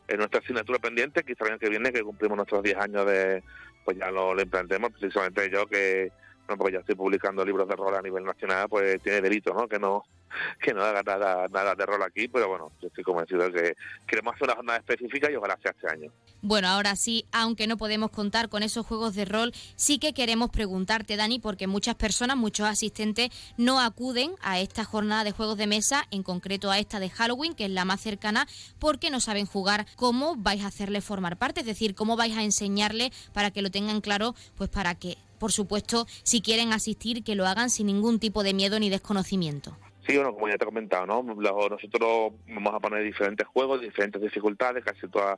[0.08, 3.44] en nuestra asignatura pendiente, quizá el año que viene, que cumplimos nuestros 10 años de,
[3.86, 6.12] pues ya lo, lo implantemos, precisamente yo que
[6.56, 9.68] porque ya estoy publicando libros de rol a nivel nacional, pues tiene delito, ¿no?
[9.68, 10.04] Que no
[10.62, 13.76] que no haga nada, nada de rol aquí, pero bueno, yo estoy convencido de que
[14.08, 16.12] queremos hacer una jornada específica y ojalá sea este año.
[16.42, 20.50] Bueno, ahora sí, aunque no podemos contar con esos juegos de rol, sí que queremos
[20.50, 25.68] preguntarte, Dani, porque muchas personas, muchos asistentes no acuden a esta jornada de juegos de
[25.68, 28.48] mesa, en concreto a esta de Halloween, que es la más cercana,
[28.80, 29.88] porque no saben jugar.
[29.96, 31.62] ¿Cómo vais a hacerle formar parte?
[31.62, 35.52] Es decir, ¿cómo vais a enseñarle para que lo tengan claro, pues para que, por
[35.52, 39.78] supuesto, si quieren asistir, que lo hagan sin ningún tipo de miedo ni desconocimiento?
[40.08, 41.22] Sí, bueno, como ya te he comentado, ¿no?
[41.22, 45.38] Nosotros vamos a poner diferentes juegos, diferentes dificultades, casi todas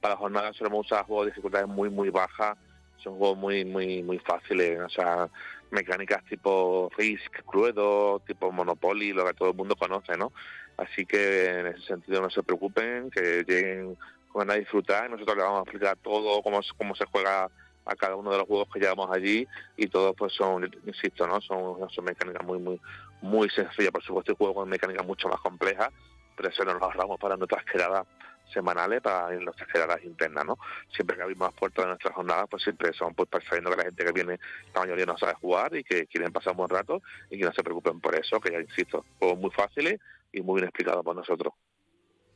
[0.00, 2.56] para la jornada solemos usar juegos de dificultades muy, muy bajas,
[2.98, 5.28] son juegos muy, muy, muy fáciles, o sea,
[5.70, 10.32] mecánicas tipo Risk, Cluedo, tipo Monopoly, lo que todo el mundo conoce, ¿no?
[10.76, 13.96] Así que en ese sentido no se preocupen, que lleguen
[14.34, 17.50] a disfrutar, nosotros les vamos a explicar todo, cómo, cómo se juega
[17.84, 21.40] a cada uno de los juegos que llevamos allí y todos pues son, insisto, ¿no?
[21.40, 22.80] Son, son mecánicas muy, muy,
[23.22, 25.88] muy sencillas, por supuesto, hay juegos con mecánicas mucho más complejas,
[26.36, 28.06] pero eso nos lo ahorramos para nuestras quedadas
[28.52, 30.58] semanales para nuestras quedadas internas, ¿no?
[30.94, 33.84] Siempre que abrimos las puertas de nuestras jornadas, pues siempre son pues sabiendo que la
[33.84, 34.40] gente que viene,
[34.74, 37.52] la mayoría no sabe jugar y que quieren pasar un buen rato y que no
[37.52, 40.00] se preocupen por eso, que ya insisto, juegos muy fáciles
[40.32, 41.54] y muy bien explicados por nosotros.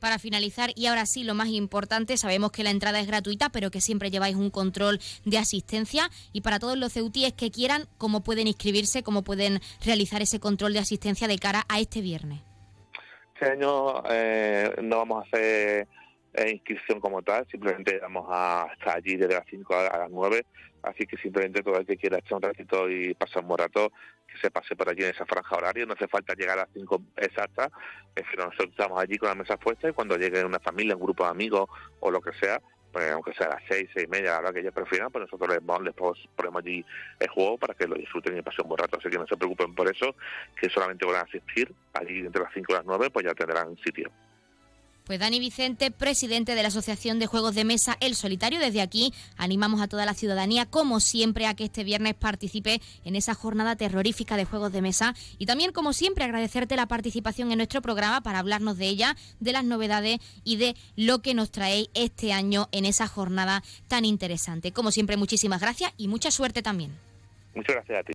[0.05, 3.71] Para finalizar, y ahora sí, lo más importante, sabemos que la entrada es gratuita, pero
[3.71, 6.11] que siempre lleváis un control de asistencia.
[6.31, 10.73] Y para todos los ceutíes que quieran, ¿cómo pueden inscribirse, cómo pueden realizar ese control
[10.73, 12.39] de asistencia de cara a este viernes?
[13.33, 15.87] Este año eh, no vamos a hacer
[16.35, 20.45] eh, inscripción como tal, simplemente vamos a estar allí desde las 5 a las 9,
[20.83, 23.91] así que simplemente todo el que quiera echar un ratito y pasar un rato,
[24.41, 27.01] se pase por allí en esa franja horaria, no hace falta llegar a las 5
[27.17, 27.69] exactas,
[28.15, 31.01] es que nosotros estamos allí con la mesa puesta y cuando llegue una familia, un
[31.01, 31.69] grupo de amigos
[31.99, 32.61] o lo que sea,
[32.91, 35.23] pues aunque sea a las 6, 6 y media, la hora que ellos prefieran, pues
[35.23, 36.85] nosotros les, les ponemos allí
[37.19, 39.35] el juego para que lo disfruten y pasen un buen rato, así que no se
[39.35, 40.15] preocupen por eso,
[40.59, 43.75] que solamente van a asistir allí entre las 5 y las 9, pues ya tendrán
[43.83, 44.09] sitio.
[45.05, 49.13] Pues Dani Vicente, presidente de la Asociación de Juegos de Mesa El Solitario, desde aquí
[49.37, 53.75] animamos a toda la ciudadanía, como siempre, a que este viernes participe en esa jornada
[53.75, 58.21] terrorífica de juegos de mesa y también, como siempre, agradecerte la participación en nuestro programa
[58.21, 62.67] para hablarnos de ella, de las novedades y de lo que nos traéis este año
[62.71, 64.71] en esa jornada tan interesante.
[64.71, 66.91] Como siempre, muchísimas gracias y mucha suerte también.
[67.53, 68.14] Muchas gracias a ti.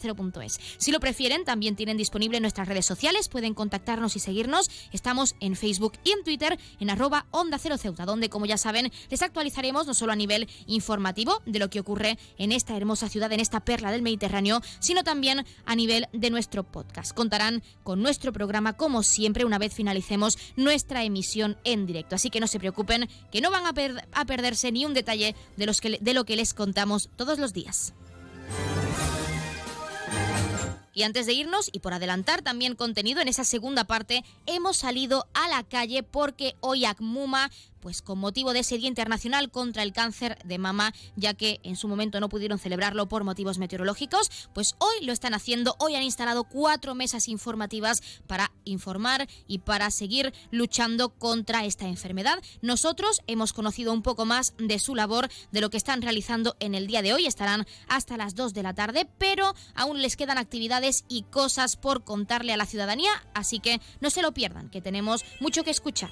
[0.77, 4.69] Si lo prefieren, también tienen disponible nuestras redes sociales, pueden contactar y seguirnos.
[4.91, 8.91] Estamos en Facebook y en Twitter en arroba Onda Cero Ceuta, donde, como ya saben,
[9.09, 13.31] les actualizaremos no solo a nivel informativo de lo que ocurre en esta hermosa ciudad,
[13.31, 17.15] en esta perla del Mediterráneo, sino también a nivel de nuestro podcast.
[17.15, 22.13] Contarán con nuestro programa, como siempre, una vez finalicemos nuestra emisión en directo.
[22.13, 26.25] Así que no se preocupen, que no van a, perderse ni un detalle de lo
[26.25, 27.93] que les contamos todos los días.
[30.99, 35.27] Y antes de irnos, y por adelantar también contenido en esa segunda parte, hemos salido
[35.33, 39.93] a la calle porque hoy ACMUMA pues con motivo de ese Día Internacional contra el
[39.93, 44.75] Cáncer de Mama, ya que en su momento no pudieron celebrarlo por motivos meteorológicos, pues
[44.79, 45.75] hoy lo están haciendo.
[45.79, 52.41] Hoy han instalado cuatro mesas informativas para informar y para seguir luchando contra esta enfermedad.
[52.61, 56.75] Nosotros hemos conocido un poco más de su labor, de lo que están realizando en
[56.75, 57.25] el día de hoy.
[57.25, 62.03] Estarán hasta las 2 de la tarde, pero aún les quedan actividades y cosas por
[62.03, 66.11] contarle a la ciudadanía, así que no se lo pierdan, que tenemos mucho que escuchar.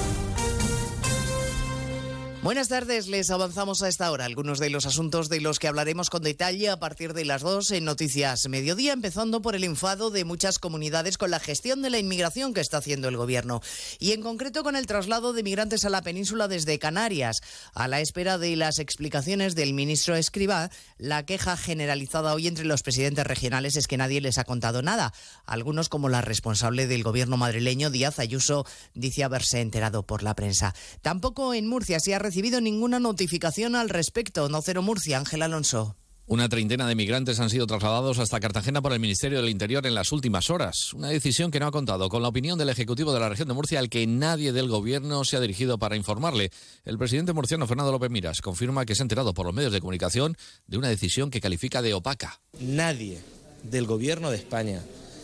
[2.43, 6.09] Buenas tardes, les avanzamos a esta hora algunos de los asuntos de los que hablaremos
[6.09, 10.25] con detalle a partir de las dos en Noticias Mediodía, empezando por el enfado de
[10.25, 13.61] muchas comunidades con la gestión de la inmigración que está haciendo el Gobierno
[13.99, 17.41] y en concreto con el traslado de migrantes a la península desde Canarias.
[17.75, 22.81] A la espera de las explicaciones del ministro Escribá, la queja generalizada hoy entre los
[22.81, 25.13] presidentes regionales es que nadie les ha contado nada.
[25.45, 28.65] Algunos, como la responsable del Gobierno madrileño, Díaz Ayuso,
[28.95, 30.73] dice haberse enterado por la prensa.
[31.03, 34.47] Tampoco en Murcia se ha recibido ninguna notificación al respecto.
[34.47, 35.97] No Cero Murcia, Ángel Alonso.
[36.27, 39.93] Una treintena de migrantes han sido trasladados hasta Cartagena por el Ministerio del Interior en
[39.93, 40.93] las últimas horas.
[40.93, 43.53] Una decisión que no ha contado con la opinión del Ejecutivo de la región de
[43.53, 46.51] Murcia, al que nadie del Gobierno se ha dirigido para informarle.
[46.85, 49.81] El presidente murciano, Fernando López Miras, confirma que se ha enterado por los medios de
[49.81, 52.39] comunicación de una decisión que califica de opaca.
[52.61, 53.19] Nadie
[53.63, 54.81] del Gobierno de España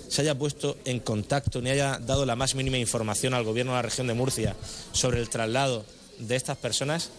[0.10, 3.78] se haya puesto en contacto ni haya dado la más mínima información al Gobierno de
[3.78, 4.58] la región de Murcia
[4.92, 5.86] sobre el traslado
[6.20, 7.12] de estas personas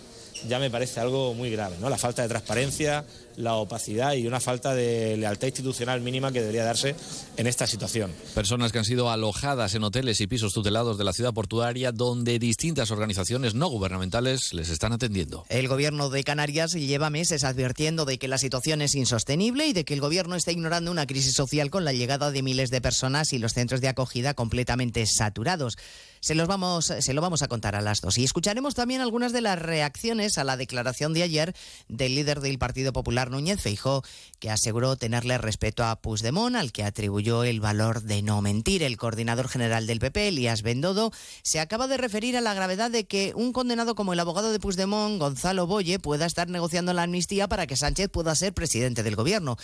[0.46, 1.90] ya me parece algo muy grave, ¿no?
[1.90, 3.05] La falta de transparencia,
[3.36, 6.94] la opacidad y una falta de lealtad institucional mínima que debería darse
[7.36, 8.12] en esta situación.
[8.34, 12.38] Personas que han sido alojadas en hoteles y pisos tutelados de la ciudad portuaria donde
[12.38, 15.44] distintas organizaciones no gubernamentales les están atendiendo.
[15.49, 19.84] El gobierno de Canarias lleva meses advirtiendo de que la situación es insostenible y de
[19.84, 23.32] que el gobierno está ignorando una crisis social con la llegada de miles de personas
[23.32, 25.76] y los centros de acogida completamente saturados.
[26.21, 28.19] Se, los vamos, se lo vamos a contar a las dos.
[28.19, 31.55] Y escucharemos también algunas de las reacciones a la declaración de ayer
[31.89, 34.03] del líder del Partido Popular, Núñez Feijó,
[34.39, 38.83] que aseguró tenerle respeto a Puigdemont, al que atribuyó el valor de no mentir.
[38.83, 41.12] El coordinador general del PP, Elías Bendodo,
[41.43, 44.61] se acaba de referir a la gravedad de que un condenado como el abogado de
[44.61, 49.16] Puigdemont, Gonzalo Boye, pueda estar negociando la amnistía para que Sánchez pueda ser presidente del
[49.16, 49.57] gobierno.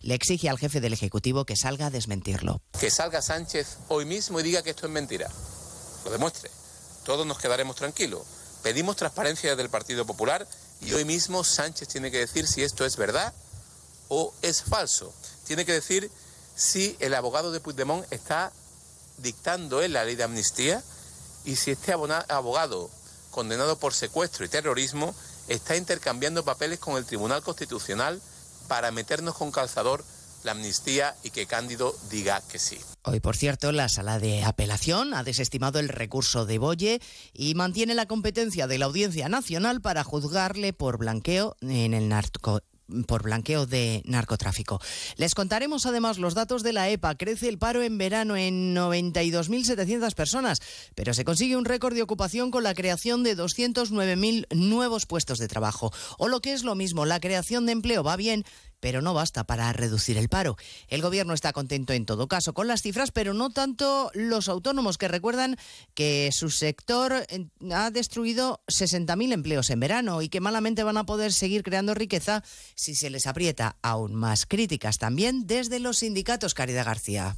[0.00, 2.60] Le exige al jefe del Ejecutivo que salga a desmentirlo.
[2.78, 5.28] Que salga Sánchez hoy mismo y diga que esto es mentira.
[6.04, 6.50] Lo demuestre.
[7.04, 8.22] Todos nos quedaremos tranquilos.
[8.62, 10.46] Pedimos transparencia desde el Partido Popular
[10.80, 13.32] y hoy mismo Sánchez tiene que decir si esto es verdad
[14.08, 15.12] o es falso.
[15.46, 16.10] Tiene que decir
[16.54, 18.52] si el abogado de Puigdemont está
[19.18, 20.82] dictando él la ley de amnistía
[21.44, 22.90] y si este abogado
[23.30, 25.14] condenado por secuestro y terrorismo
[25.48, 28.20] está intercambiando papeles con el Tribunal Constitucional
[28.68, 30.04] para meternos con calzador
[30.44, 32.78] la amnistía y que Cándido diga que sí.
[33.04, 37.00] Hoy, por cierto, la sala de apelación ha desestimado el recurso de Boye
[37.32, 42.62] y mantiene la competencia de la Audiencia Nacional para juzgarle por blanqueo en el narco
[43.06, 44.80] por blanqueo de narcotráfico.
[45.16, 47.16] Les contaremos además los datos de la EPA.
[47.16, 50.60] Crece el paro en verano en 92.700 personas,
[50.94, 55.48] pero se consigue un récord de ocupación con la creación de 209.000 nuevos puestos de
[55.48, 55.90] trabajo.
[56.18, 58.44] O lo que es lo mismo, la creación de empleo va bien,
[58.82, 60.56] pero no basta para reducir el paro.
[60.88, 64.98] El gobierno está contento en todo caso con las cifras, pero no tanto los autónomos
[64.98, 65.56] que recuerdan
[65.94, 67.24] que su sector
[67.72, 72.42] ha destruido 60.000 empleos en verano y que malamente van a poder seguir creando riqueza
[72.74, 74.46] si se les aprieta aún más.
[74.46, 77.36] Críticas también desde los sindicatos, Caridad García.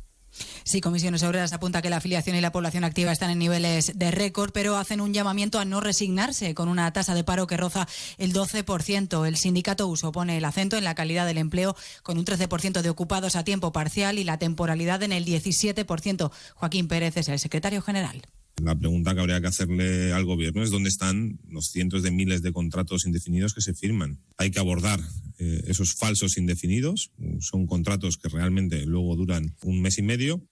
[0.65, 4.11] Sí, Comisiones Obreras apunta que la afiliación y la población activa están en niveles de
[4.11, 7.87] récord, pero hacen un llamamiento a no resignarse con una tasa de paro que roza
[8.19, 9.27] el 12%.
[9.27, 12.91] El sindicato USO pone el acento en la calidad del empleo con un 13% de
[12.91, 16.31] ocupados a tiempo parcial y la temporalidad en el 17%.
[16.55, 18.23] Joaquín Pérez es el secretario general.
[18.63, 22.43] La pregunta que habría que hacerle al gobierno es dónde están los cientos de miles
[22.43, 24.21] de contratos indefinidos que se firman.
[24.37, 25.01] Hay que abordar
[25.39, 27.11] eh, esos falsos indefinidos.
[27.41, 30.47] Son contratos que realmente luego duran un mes y medio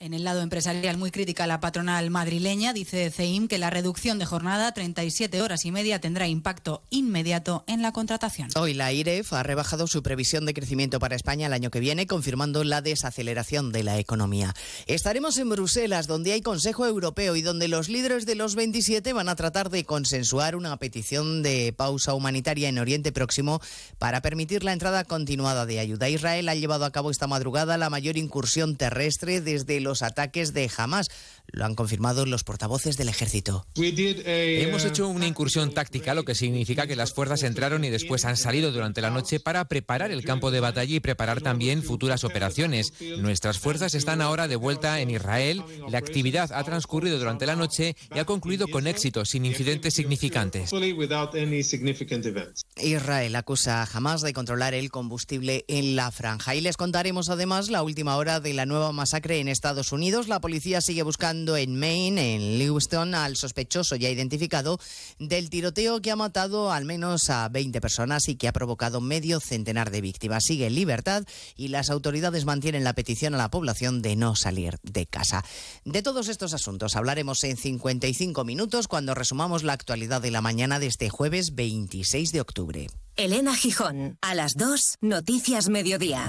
[0.00, 4.26] En el lado empresarial, muy crítica la patronal madrileña, dice CEIM que la reducción de
[4.26, 8.48] jornada, 37 horas y media, tendrá impacto inmediato en la contratación.
[8.56, 12.08] Hoy la IREF ha rebajado su previsión de crecimiento para España el año que viene,
[12.08, 14.52] confirmando la desaceleración de la economía.
[14.86, 19.28] Estaremos en Bruselas, donde hay Consejo Europeo y donde los líderes de los 27 van
[19.28, 23.62] a tratar de consensuar una petición de pausa humanitaria en Oriente Próximo
[23.98, 26.08] para permitir la entrada continuada de ayuda.
[26.08, 30.68] Israel ha llevado a cabo esta madrugada la mayor incursión terrestre desde los ataques de
[30.76, 31.06] Hamas.
[31.46, 33.66] Lo han confirmado los portavoces del ejército.
[33.76, 38.36] Hemos hecho una incursión táctica, lo que significa que las fuerzas entraron y después han
[38.36, 42.92] salido durante la noche para preparar el campo de batalla y preparar también futuras operaciones.
[43.18, 45.62] Nuestras fuerzas están ahora de vuelta en Israel.
[45.88, 50.70] La actividad ha transcurrido durante la noche y ha concluido con éxito, sin incidentes significantes.
[52.82, 56.54] Israel acusa a Hamas de controlar el combustible en la franja.
[56.54, 60.28] Y les contaremos además la última hora de la nueva masacre en Estados Unidos.
[60.28, 64.78] La policía sigue buscando en Maine, en Lewiston, al sospechoso ya identificado
[65.18, 69.40] del tiroteo que ha matado al menos a 20 personas y que ha provocado medio
[69.40, 70.44] centenar de víctimas.
[70.44, 71.24] Sigue en libertad
[71.56, 75.44] y las autoridades mantienen la petición a la población de no salir de casa.
[75.84, 80.78] De todos estos asuntos hablaremos en 55 minutos cuando resumamos la actualidad de la mañana
[80.78, 82.86] de este jueves 26 de octubre.
[83.16, 86.28] Elena Gijón, a las 2, Noticias Mediodía.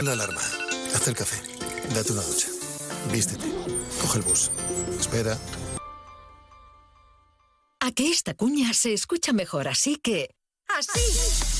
[0.00, 0.40] Una alarma.
[0.94, 1.36] Haz el café.
[1.94, 2.48] Date una ducha.
[3.12, 3.44] Vístete.
[4.00, 4.50] Coge el bus.
[4.98, 5.38] Espera.
[7.80, 10.34] A que esta cuña se escucha mejor así que...
[10.68, 11.59] ¡Así!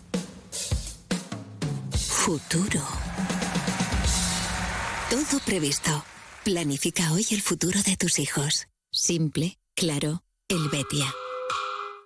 [2.25, 2.81] Futuro.
[5.09, 6.05] Todo previsto.
[6.43, 8.67] Planifica hoy el futuro de tus hijos.
[8.91, 11.11] Simple, claro, el Betia.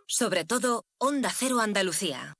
[0.08, 2.34] Sobre todo, Onda Cero Andalucía.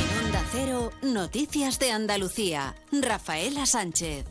[0.00, 2.74] En Onda Cero, Noticias de Andalucía.
[2.90, 4.24] Rafaela Sánchez.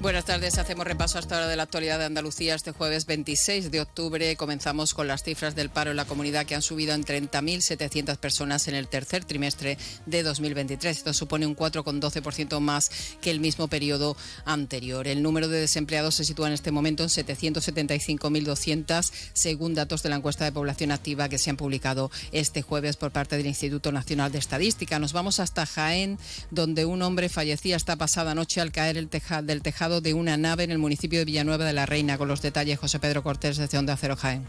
[0.00, 3.82] Buenas tardes, hacemos repaso hasta ahora de la actualidad de Andalucía este jueves 26 de
[3.82, 4.34] octubre.
[4.36, 8.66] Comenzamos con las cifras del paro en la comunidad que han subido en 30.700 personas
[8.68, 9.76] en el tercer trimestre
[10.06, 10.96] de 2023.
[10.96, 12.90] Esto supone un 4,12% más
[13.20, 15.06] que el mismo periodo anterior.
[15.06, 20.16] El número de desempleados se sitúa en este momento en 775.200 según datos de la
[20.16, 24.32] encuesta de población activa que se han publicado este jueves por parte del Instituto Nacional
[24.32, 24.98] de Estadística.
[24.98, 26.18] Nos vamos hasta Jaén,
[26.50, 30.70] donde un hombre fallecía esta pasada noche al caer del tejado de una nave en
[30.70, 32.16] el municipio de Villanueva de la Reina.
[32.16, 34.46] Con los detalles, José Pedro Cortés, desde Onda Cero Jaén.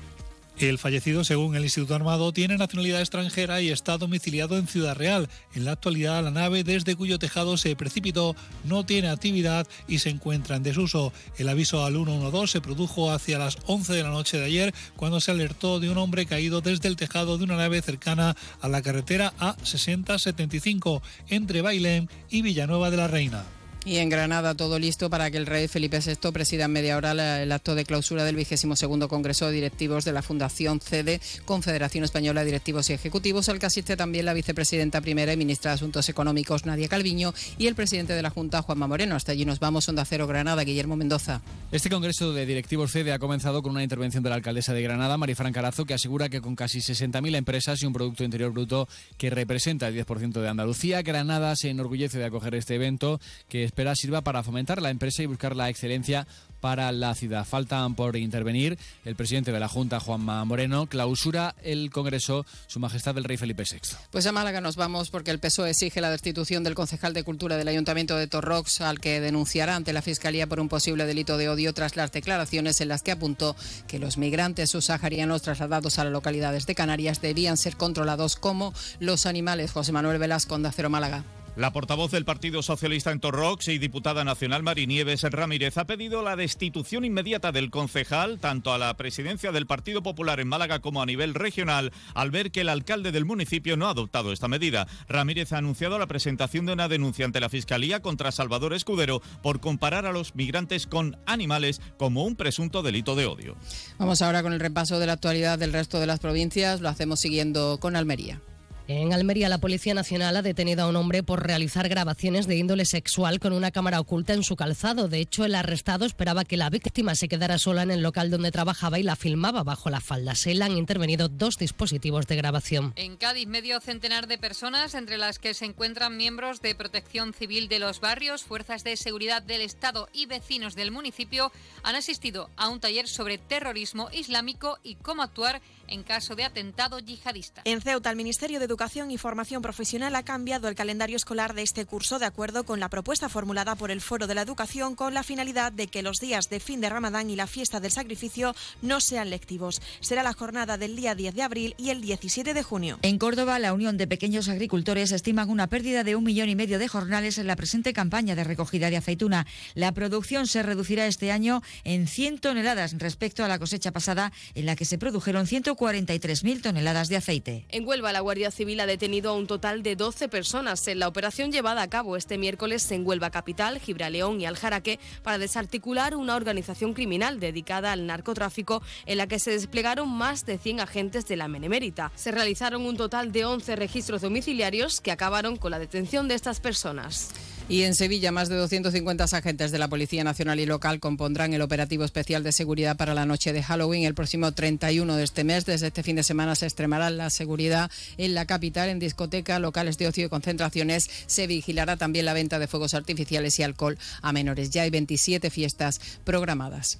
[0.57, 5.27] El fallecido, según el Instituto Armado, tiene nacionalidad extranjera y está domiciliado en Ciudad Real.
[5.55, 10.09] En la actualidad, la nave desde cuyo tejado se precipitó no tiene actividad y se
[10.09, 11.13] encuentra en desuso.
[11.37, 15.19] El aviso al 112 se produjo hacia las 11 de la noche de ayer cuando
[15.19, 18.83] se alertó de un hombre caído desde el tejado de una nave cercana a la
[18.83, 23.45] carretera A6075 entre Bailén y Villanueva de la Reina.
[23.83, 27.41] Y en Granada todo listo para que el rey Felipe VI presida en media hora
[27.41, 32.03] el acto de clausura del vigésimo segundo Congreso de Directivos de la Fundación CEDE, Confederación
[32.03, 35.75] Española de Directivos y Ejecutivos, al que asiste también la vicepresidenta primera y ministra de
[35.75, 39.15] Asuntos Económicos, Nadia Calviño, y el presidente de la Junta, Juanma Moreno.
[39.15, 41.41] Hasta allí nos vamos, Onda Cero Granada, Guillermo Mendoza.
[41.71, 45.17] Este Congreso de Directivos CEDE ha comenzado con una intervención de la alcaldesa de Granada,
[45.17, 49.31] Marifran Carazo, que asegura que con casi 60.000 empresas y un Producto Interior Bruto que
[49.31, 53.19] representa el 10% de Andalucía, Granada se enorgullece de acoger este evento,
[53.49, 56.27] que es espera sirva para fomentar la empresa y buscar la excelencia
[56.59, 57.45] para la ciudad.
[57.45, 63.17] Faltan por intervenir el presidente de la Junta, Juanma Moreno, clausura el Congreso Su Majestad
[63.17, 63.95] el Rey Felipe VI.
[64.11, 67.55] Pues a Málaga nos vamos porque el PSOE exige la destitución del concejal de Cultura
[67.55, 71.47] del Ayuntamiento de Torrox, al que denunciará ante la Fiscalía por un posible delito de
[71.49, 73.55] odio tras las declaraciones en las que apuntó
[73.87, 79.25] que los migrantes subsaharianos trasladados a las localidades de Canarias debían ser controlados como los
[79.25, 79.71] animales.
[79.71, 81.23] José Manuel Velasco, Onda Cero Málaga.
[81.57, 86.37] La portavoz del Partido Socialista en Torrox y diputada nacional Marinieves Ramírez ha pedido la
[86.37, 91.05] destitución inmediata del concejal, tanto a la presidencia del Partido Popular en Málaga como a
[91.05, 94.87] nivel regional, al ver que el alcalde del municipio no ha adoptado esta medida.
[95.09, 99.59] Ramírez ha anunciado la presentación de una denuncia ante la Fiscalía contra Salvador Escudero por
[99.59, 103.57] comparar a los migrantes con animales como un presunto delito de odio.
[103.99, 106.79] Vamos ahora con el repaso de la actualidad del resto de las provincias.
[106.79, 108.41] Lo hacemos siguiendo con Almería.
[108.87, 112.85] En Almería, la Policía Nacional ha detenido a un hombre por realizar grabaciones de índole
[112.85, 115.07] sexual con una cámara oculta en su calzado.
[115.07, 118.51] De hecho, el arrestado esperaba que la víctima se quedara sola en el local donde
[118.51, 120.35] trabajaba y la filmaba bajo la falda.
[120.35, 122.93] Se le han intervenido dos dispositivos de grabación.
[122.95, 127.69] En Cádiz, medio centenar de personas, entre las que se encuentran miembros de protección civil
[127.69, 131.51] de los barrios, fuerzas de seguridad del Estado y vecinos del municipio,
[131.83, 135.61] han asistido a un taller sobre terrorismo islámico y cómo actuar
[135.91, 137.61] en caso de atentado yihadista.
[137.65, 141.61] En Ceuta, el Ministerio de Educación y Formación Profesional ha cambiado el calendario escolar de
[141.63, 145.13] este curso de acuerdo con la propuesta formulada por el Foro de la Educación con
[145.13, 148.55] la finalidad de que los días de fin de Ramadán y la fiesta del sacrificio
[148.81, 149.81] no sean lectivos.
[149.99, 152.97] Será la jornada del día 10 de abril y el 17 de junio.
[153.01, 156.79] En Córdoba, la Unión de Pequeños Agricultores estiman una pérdida de un millón y medio
[156.79, 159.45] de jornales en la presente campaña de recogida de aceituna.
[159.73, 164.65] La producción se reducirá este año en 100 toneladas respecto a la cosecha pasada, en
[164.65, 167.65] la que se produjeron 140 43.000 toneladas de aceite.
[167.69, 171.07] En Huelva, la Guardia Civil ha detenido a un total de 12 personas en la
[171.07, 176.35] operación llevada a cabo este miércoles en Huelva Capital, Gibraleón y Aljaraque para desarticular una
[176.35, 181.35] organización criminal dedicada al narcotráfico en la que se desplegaron más de 100 agentes de
[181.35, 182.11] la Menemérita.
[182.13, 186.59] Se realizaron un total de 11 registros domiciliarios que acabaron con la detención de estas
[186.59, 187.31] personas.
[187.71, 191.61] Y en Sevilla, más de 250 agentes de la Policía Nacional y Local compondrán el
[191.61, 195.65] operativo especial de seguridad para la noche de Halloween el próximo 31 de este mes.
[195.65, 199.97] Desde este fin de semana se extremará la seguridad en la capital, en discotecas, locales
[199.97, 201.09] de ocio y concentraciones.
[201.27, 204.71] Se vigilará también la venta de fuegos artificiales y alcohol a menores.
[204.71, 206.99] Ya hay 27 fiestas programadas.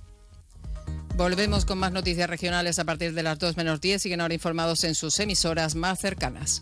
[1.17, 4.03] Volvemos con más noticias regionales a partir de las 2 menos 10.
[4.03, 6.61] Siguen ahora informados en sus emisoras más cercanas.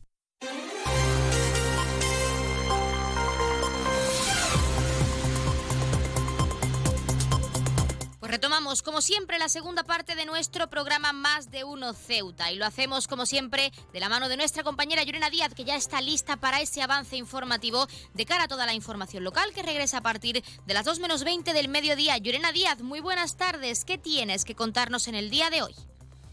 [8.31, 12.49] Retomamos, como siempre, la segunda parte de nuestro programa Más de Uno Ceuta.
[12.49, 15.75] Y lo hacemos, como siempre, de la mano de nuestra compañera Llorena Díaz, que ya
[15.75, 19.97] está lista para ese avance informativo de cara a toda la información local que regresa
[19.97, 22.17] a partir de las 2 menos 20 del mediodía.
[22.19, 23.83] Llorena Díaz, muy buenas tardes.
[23.83, 25.75] ¿Qué tienes que contarnos en el día de hoy?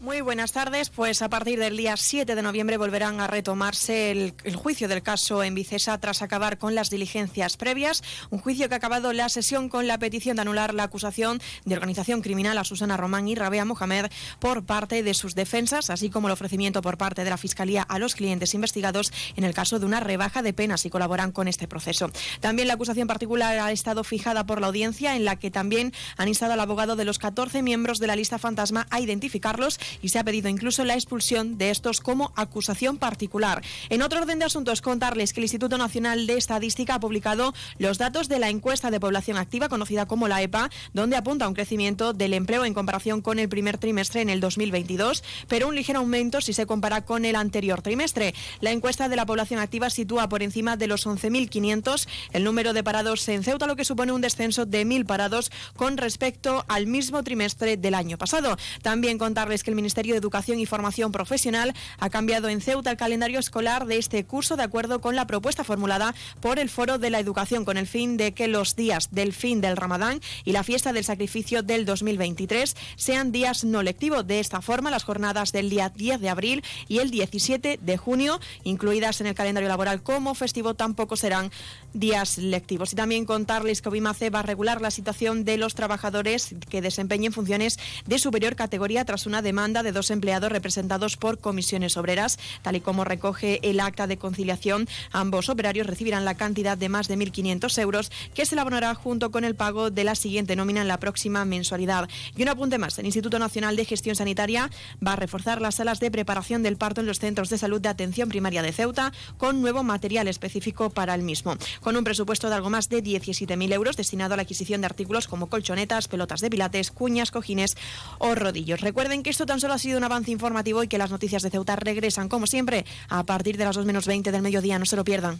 [0.01, 0.89] Muy buenas tardes.
[0.89, 5.43] Pues a partir del día 7 de noviembre volverán a retomarse el, juicio del caso
[5.43, 8.01] en Vicesa tras acabar con las diligencias previas.
[8.29, 11.75] Un juicio que ha acabado la sesión con la petición de anular la acusación de
[11.75, 14.05] organización criminal a Susana Román y Rabea Mohamed
[14.39, 17.99] por parte de sus defensas, así como el ofrecimiento por parte de la Fiscalía a
[17.99, 21.67] los clientes investigados en el caso de una rebaja de penas si colaboran con este
[21.67, 22.09] proceso.
[22.39, 26.29] También la acusación particular ha estado fijada por la audiencia en la que también han
[26.29, 30.19] instado al abogado de los 14 miembros de la lista fantasma a identificarlos y se
[30.19, 33.63] ha pedido incluso la expulsión de estos como acusación particular.
[33.89, 37.97] En otro orden de asuntos, contarles que el Instituto Nacional de Estadística ha publicado los
[37.97, 41.53] datos de la encuesta de población activa, conocida como la EPA, donde apunta a un
[41.53, 45.99] crecimiento del empleo en comparación con el primer trimestre en el 2022, pero un ligero
[45.99, 48.33] aumento si se compara con el anterior trimestre.
[48.61, 52.83] La encuesta de la población activa sitúa por encima de los 11.500 el número de
[52.83, 57.23] parados en Ceuta, lo que supone un descenso de 1.000 parados con respecto al mismo
[57.23, 58.57] trimestre del año pasado.
[58.81, 62.97] También contarles que el Ministerio de Educación y Formación Profesional ha cambiado en Ceuta el
[62.97, 67.09] calendario escolar de este curso de acuerdo con la propuesta formulada por el Foro de
[67.09, 70.63] la Educación con el fin de que los días del fin del Ramadán y la
[70.63, 74.27] fiesta del sacrificio del 2023 sean días no lectivos.
[74.27, 78.39] De esta forma, las jornadas del día 10 de abril y el 17 de junio,
[78.63, 81.51] incluidas en el calendario laboral como festivo, tampoco serán
[81.93, 82.93] días lectivos.
[82.93, 87.33] Y también contarles que Obimace va a regular la situación de los trabajadores que desempeñen
[87.33, 92.39] funciones de superior categoría tras una demanda de dos empleados representados por comisiones obreras.
[92.61, 97.07] Tal y como recoge el acta de conciliación, ambos operarios recibirán la cantidad de más
[97.07, 100.87] de 1.500 euros que se elaborará junto con el pago de la siguiente nómina en
[100.87, 102.09] la próxima mensualidad.
[102.35, 104.69] Y un apunte más, el Instituto Nacional de Gestión Sanitaria
[105.05, 107.89] va a reforzar las salas de preparación del parto en los centros de salud de
[107.89, 112.55] atención primaria de Ceuta con nuevo material específico para el mismo con un presupuesto de
[112.55, 116.49] algo más de 17.000 euros destinado a la adquisición de artículos como colchonetas, pelotas de
[116.49, 117.75] pilates, cuñas, cojines
[118.17, 118.81] o rodillos.
[118.81, 121.49] Recuerden que esto tan solo ha sido un avance informativo y que las noticias de
[121.49, 124.79] Ceuta regresan, como siempre, a partir de las 2 menos 20 del mediodía.
[124.79, 125.39] No se lo pierdan.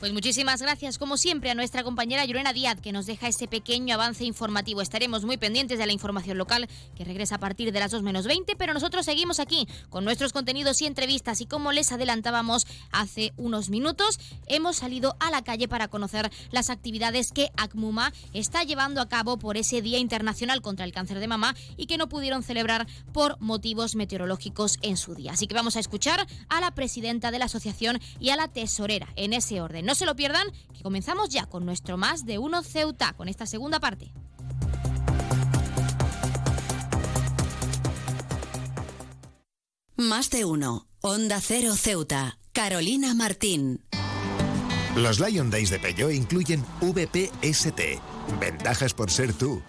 [0.00, 3.94] Pues muchísimas gracias, como siempre, a nuestra compañera Llorena Díaz, que nos deja ese pequeño
[3.94, 4.80] avance informativo.
[4.80, 8.26] Estaremos muy pendientes de la información local, que regresa a partir de las 2 menos
[8.26, 11.42] 20, pero nosotros seguimos aquí con nuestros contenidos y entrevistas.
[11.42, 16.70] Y como les adelantábamos hace unos minutos, hemos salido a la calle para conocer las
[16.70, 21.28] actividades que ACMUMA está llevando a cabo por ese Día Internacional contra el Cáncer de
[21.28, 25.32] Mama y que no pudieron celebrar por motivos meteorológicos en su día.
[25.32, 29.08] Así que vamos a escuchar a la presidenta de la asociación y a la tesorera
[29.16, 29.89] en ese orden.
[29.90, 33.44] No se lo pierdan, que comenzamos ya con nuestro Más de Uno Ceuta, con esta
[33.44, 34.12] segunda parte.
[39.96, 43.84] Más de Uno, Onda Cero Ceuta, Carolina Martín.
[44.94, 47.80] Los Lion Days de Peugeot incluyen VPST,
[48.38, 49.60] ventajas por ser tú.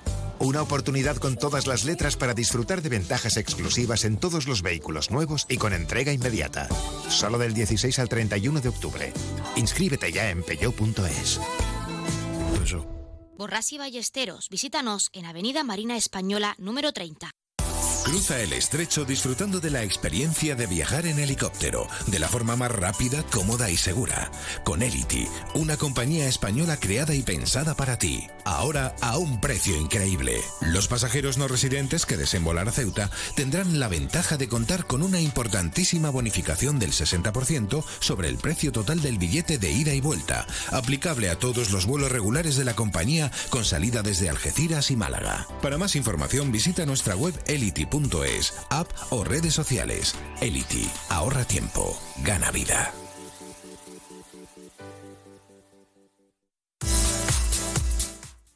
[0.41, 5.11] Una oportunidad con todas las letras para disfrutar de ventajas exclusivas en todos los vehículos
[5.11, 6.67] nuevos y con entrega inmediata.
[7.09, 9.13] Solo del 16 al 31 de octubre.
[9.55, 11.39] Inscríbete ya en peugeot.es.
[13.37, 17.29] Borras y Ballesteros, visítanos en Avenida Marina Española número 30.
[18.03, 22.71] Cruza el estrecho disfrutando de la experiencia de viajar en helicóptero, de la forma más
[22.71, 24.31] rápida, cómoda y segura.
[24.63, 28.27] Con Elity, una compañía española creada y pensada para ti.
[28.45, 30.41] Ahora a un precio increíble.
[30.61, 35.01] Los pasajeros no residentes que deseen volar a Ceuta tendrán la ventaja de contar con
[35.01, 40.47] una importantísima bonificación del 60% sobre el precio total del billete de ida y vuelta,
[40.71, 45.47] aplicable a todos los vuelos regulares de la compañía con salida desde Algeciras y Málaga.
[45.61, 50.15] Para más información visita nuestra web elity.es, app o redes sociales.
[50.41, 52.93] Elity, ahorra tiempo, gana vida.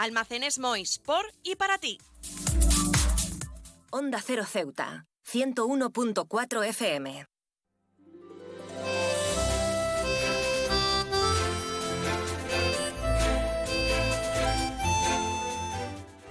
[0.00, 1.98] Almacenes Mois, por y para ti.
[3.90, 7.26] Onda Cero Ceuta, 101.4 FM.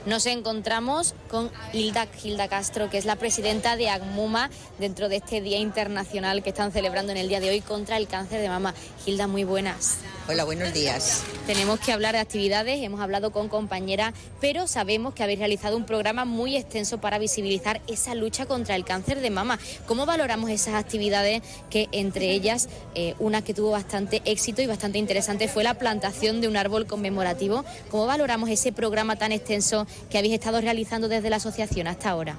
[0.08, 4.50] Nos encontramos con Hilda, Hilda Castro, que es la presidenta de ACMUMA
[4.80, 8.08] dentro de este Día Internacional que están celebrando en el día de hoy contra el
[8.08, 8.74] cáncer de mama.
[9.06, 10.00] Hilda, muy buenas.
[10.00, 11.24] Hola, buenos días.
[11.48, 15.86] Tenemos que hablar de actividades, hemos hablado con compañeras, pero sabemos que habéis realizado un
[15.86, 19.58] programa muy extenso para visibilizar esa lucha contra el cáncer de mama.
[19.88, 25.00] ¿Cómo valoramos esas actividades que entre ellas eh, una que tuvo bastante éxito y bastante
[25.00, 27.66] interesante fue la plantación de un árbol conmemorativo?
[27.90, 32.38] ¿Cómo valoramos ese programa tan extenso que habéis estado realizando desde la asociación hasta ahora?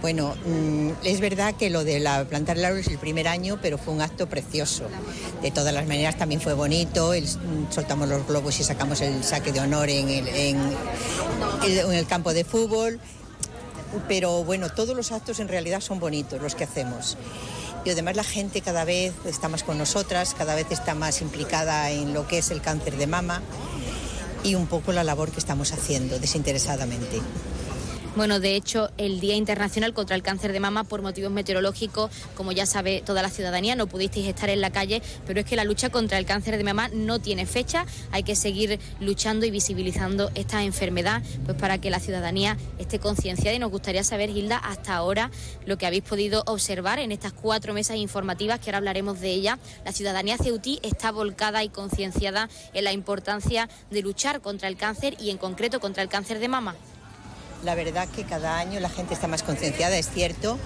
[0.00, 3.58] Bueno, mm, es verdad que lo de la plantar el árbol es el primer año,
[3.60, 4.84] pero fue un acto precioso.
[5.42, 9.52] De todas las maneras también fue bonito, mm, soltamos los globos y sacamos el saque
[9.52, 13.00] de honor en el, en el campo de fútbol
[14.08, 17.16] pero bueno, todos los actos en realidad son bonitos los que hacemos.
[17.84, 21.90] Y además la gente cada vez está más con nosotras, cada vez está más implicada
[21.90, 23.42] en lo que es el cáncer de mama
[24.42, 27.20] y un poco la labor que estamos haciendo desinteresadamente.
[28.16, 32.50] Bueno, de hecho, el Día Internacional contra el Cáncer de Mama, por motivos meteorológicos, como
[32.50, 35.62] ya sabe toda la ciudadanía, no pudisteis estar en la calle, pero es que la
[35.62, 37.86] lucha contra el cáncer de mama no tiene fecha.
[38.10, 43.54] Hay que seguir luchando y visibilizando esta enfermedad, pues para que la ciudadanía esté concienciada.
[43.54, 45.30] Y nos gustaría saber, Hilda, hasta ahora
[45.64, 49.60] lo que habéis podido observar en estas cuatro mesas informativas, que ahora hablaremos de ella.
[49.84, 55.16] La ciudadanía ceutí está volcada y concienciada en la importancia de luchar contra el cáncer
[55.20, 56.74] y en concreto contra el cáncer de mama.
[57.64, 60.58] La verdad que cada año la gente está más concienciada, es cierto,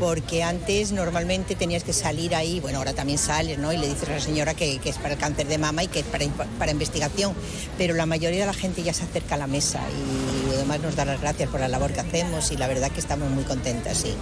[0.00, 3.72] porque antes normalmente tenías que salir ahí, bueno, ahora también sales, ¿no?
[3.72, 6.00] Y le dices a la señora que, es para el cáncer de mama y que
[6.00, 6.24] es para,
[6.58, 7.34] para, investigación,
[7.78, 10.39] pero la mayoría de la gente ya se acerca a la mesa y
[10.78, 13.44] nos da las gracias por la labor que hacemos y la verdad que estamos muy
[13.44, 14.14] contentas, sí.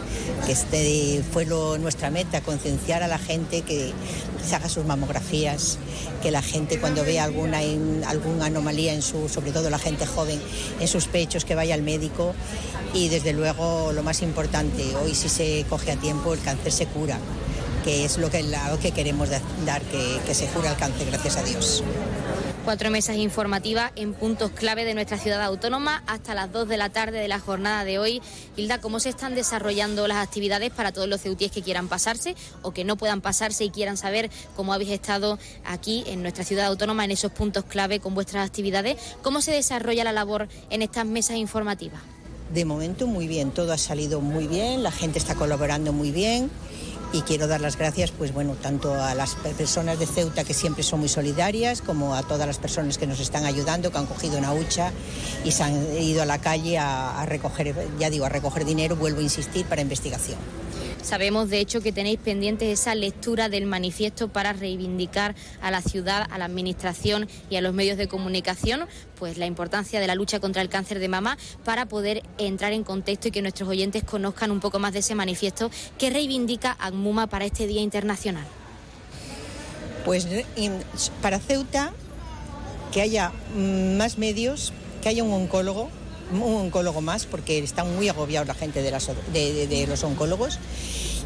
[0.46, 3.92] Que este fue nuestra meta, concienciar a la gente que
[4.46, 5.78] se haga sus mamografías,
[6.22, 7.58] que la gente cuando vea alguna,
[8.06, 10.40] alguna anomalía en su, sobre todo la gente joven,
[10.80, 12.34] en sus pechos, que vaya al médico
[12.94, 16.86] y desde luego lo más importante, hoy si se coge a tiempo el cáncer se
[16.86, 17.18] cura,
[17.84, 21.36] que es lo que, lado que queremos dar, que, que se cura el cáncer, gracias
[21.36, 21.84] a Dios
[22.68, 26.90] cuatro mesas informativas en puntos clave de nuestra ciudad autónoma hasta las 2 de la
[26.90, 28.20] tarde de la jornada de hoy.
[28.58, 32.72] Hilda, ¿cómo se están desarrollando las actividades para todos los ceutíes que quieran pasarse o
[32.72, 37.06] que no puedan pasarse y quieran saber cómo habéis estado aquí en nuestra ciudad autónoma
[37.06, 38.98] en esos puntos clave con vuestras actividades?
[39.22, 42.02] ¿Cómo se desarrolla la labor en estas mesas informativas?
[42.52, 46.50] De momento muy bien, todo ha salido muy bien, la gente está colaborando muy bien
[47.12, 50.82] y quiero dar las gracias pues bueno tanto a las personas de Ceuta que siempre
[50.82, 54.38] son muy solidarias como a todas las personas que nos están ayudando que han cogido
[54.38, 54.92] una hucha
[55.44, 58.96] y se han ido a la calle a, a recoger ya digo a recoger dinero
[58.96, 60.38] vuelvo a insistir para investigación
[61.02, 66.26] Sabemos, de hecho, que tenéis pendiente esa lectura del manifiesto para reivindicar a la ciudad,
[66.30, 68.86] a la Administración y a los medios de comunicación,
[69.18, 72.84] pues la importancia de la lucha contra el cáncer de mama para poder entrar en
[72.84, 77.28] contexto y que nuestros oyentes conozcan un poco más de ese manifiesto que reivindica ACMUMA
[77.28, 78.44] para este Día Internacional.
[80.04, 80.26] Pues
[81.22, 81.92] para Ceuta,
[82.92, 84.72] que haya más medios,
[85.02, 85.90] que haya un oncólogo,
[86.32, 90.58] un oncólogo más, porque están muy agobiados la gente de, los oncólogos.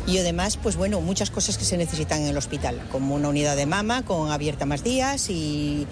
[0.07, 3.57] Y además, pues bueno, muchas cosas que se necesitan en el hospital, como una unidad
[3.57, 5.87] de mama con abierta más días y,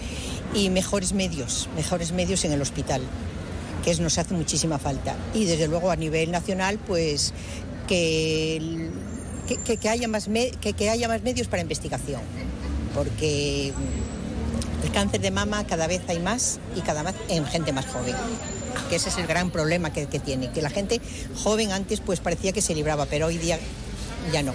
[0.71, 3.03] mejores medios, mejores medios en el hospital,
[3.85, 5.17] que nos hace muchísima falta.
[5.33, 7.33] Y desde luego a nivel nacional, pues
[7.87, 8.91] que,
[9.81, 10.29] que, haya, más
[10.61, 12.21] que, que haya más medios para investigación,
[12.95, 13.73] porque
[14.83, 18.15] el cáncer de mama cada vez hay más y cada vez en gente más joven
[18.89, 21.01] que ese es el gran problema que, que tiene, que la gente
[21.43, 23.59] joven antes pues parecía que se libraba, pero hoy día
[24.33, 24.53] ya no.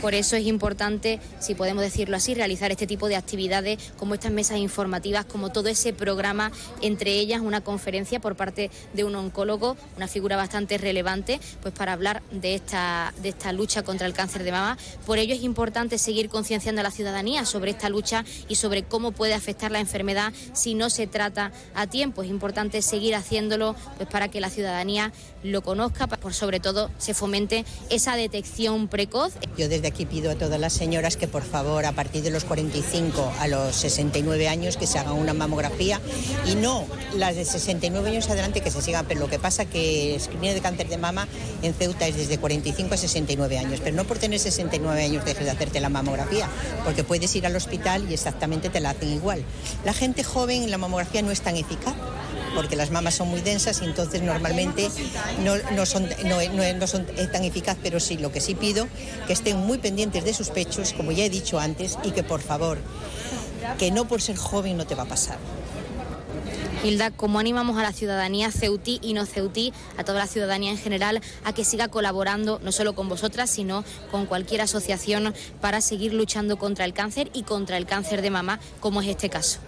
[0.00, 4.32] Por eso es importante, si podemos decirlo así, realizar este tipo de actividades como estas
[4.32, 9.76] mesas informativas, como todo ese programa, entre ellas una conferencia por parte de un oncólogo,
[9.96, 14.42] una figura bastante relevante, pues para hablar de esta, de esta lucha contra el cáncer
[14.42, 14.78] de mama.
[15.04, 19.12] Por ello es importante seguir concienciando a la ciudadanía sobre esta lucha y sobre cómo
[19.12, 22.22] puede afectar la enfermedad si no se trata a tiempo.
[22.22, 27.14] Es importante seguir haciéndolo pues para que la ciudadanía lo conozca, por sobre todo se
[27.14, 29.32] fomente esa detección precoz.
[29.56, 32.44] Yo desde aquí pido a todas las señoras que por favor a partir de los
[32.44, 36.00] 45 a los 69 años que se hagan una mamografía
[36.46, 40.14] y no las de 69 años adelante que se sigan, pero lo que pasa que
[40.14, 41.26] el screening de cáncer de mama
[41.62, 45.44] en Ceuta es desde 45 a 69 años, pero no por tener 69 años dejes
[45.44, 46.48] de hacerte la mamografía,
[46.84, 49.44] porque puedes ir al hospital y exactamente te la hacen igual.
[49.84, 51.94] La gente joven en la mamografía no es tan eficaz
[52.54, 54.88] porque las mamas son muy densas y entonces normalmente
[55.42, 58.88] no, son, no, son tan eficaz, pero sí, lo que sí pido,
[59.26, 62.40] que estén muy pendientes de sus pechos, como ya he dicho antes, y que por
[62.40, 62.78] favor,
[63.78, 65.38] que no por ser joven no te va a pasar.
[66.82, 70.78] Hilda, ¿cómo animamos a la ciudadanía ceutí y no ceutí, a toda la ciudadanía en
[70.78, 76.14] general, a que siga colaborando no solo con vosotras, sino con cualquier asociación para seguir
[76.14, 79.58] luchando contra el cáncer y contra el cáncer de mama, como es este caso?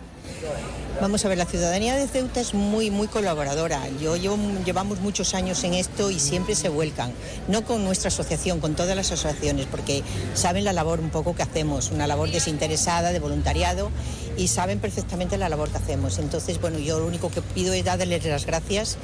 [1.00, 3.80] Vamos a ver, la ciudadanía de Ceuta es muy, muy colaboradora.
[4.00, 7.12] Yo llevamos muchos años en esto y siempre se vuelcan.
[7.48, 10.04] No con nuestra asociación, con todas las asociaciones, porque
[10.34, 13.90] saben la labor un poco que hacemos, una labor desinteresada, de voluntariado,
[14.36, 16.18] y saben perfectamente la labor que hacemos.
[16.18, 18.98] Entonces, bueno, yo lo único que pido es darles las gracias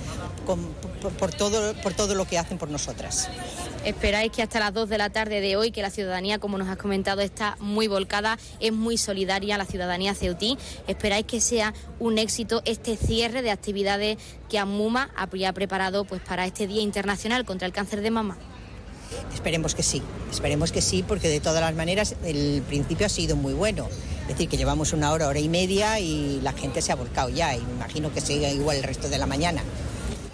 [1.18, 3.28] por, todo, por todo lo que hacen por nosotras.
[3.84, 6.68] Esperáis que hasta las 2 de la tarde de hoy, que la ciudadanía, como nos
[6.68, 10.58] has comentado, está muy volcada, es muy solidaria la ciudadanía ceutí.
[10.86, 14.18] Esperáis que sea un éxito este cierre de actividades
[14.48, 18.36] que AMUMA habría preparado pues, para este Día Internacional contra el Cáncer de Mama.
[19.32, 23.36] Esperemos que sí, esperemos que sí, porque de todas las maneras el principio ha sido
[23.36, 23.88] muy bueno.
[24.22, 27.30] Es decir, que llevamos una hora, hora y media y la gente se ha volcado
[27.30, 29.62] ya y me imagino que siga igual el resto de la mañana.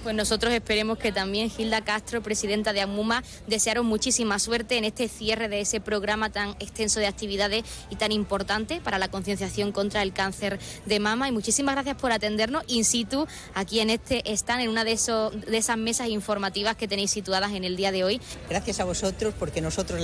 [0.05, 5.09] Pues nosotros esperemos que también Gilda Castro, presidenta de AMUMA, desearon muchísima suerte en este
[5.09, 10.02] cierre de ese programa tan extenso de actividades y tan importante para la concienciación contra
[10.02, 11.26] el cáncer de mama.
[11.28, 15.78] Y muchísimas gracias por atendernos in situ aquí en este stand, en una de, esas
[15.78, 18.20] mesas informativas que tenéis situadas en el día de hoy.
[18.50, 20.02] Gracias a vosotros, porque nosotros,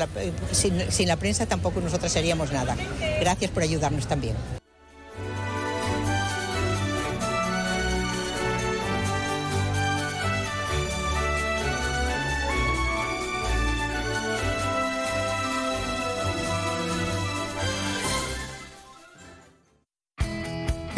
[0.52, 2.74] sin, sin la prensa tampoco nosotros seríamos nada.
[3.20, 4.34] Gracias por ayudarnos también.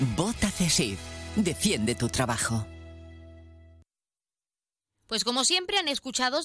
[0.00, 0.96] Vota CESID.
[1.36, 2.66] Defiende tu trabajo.
[5.06, 6.40] Pues como siempre han escuchado,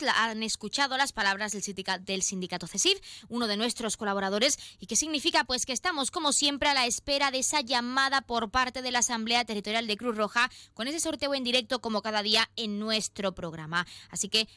[0.98, 5.66] las palabras del, sindicato, del sindicato CESIF, uno de nuestros colaboradores, y que significa pues
[5.66, 9.46] que estamos como siempre a la espera de esa llamada por parte de la Asamblea
[9.46, 13.88] Territorial de Cruz Roja con ese sorteo en directo como cada día en nuestro programa.
[14.10, 14.48] Así que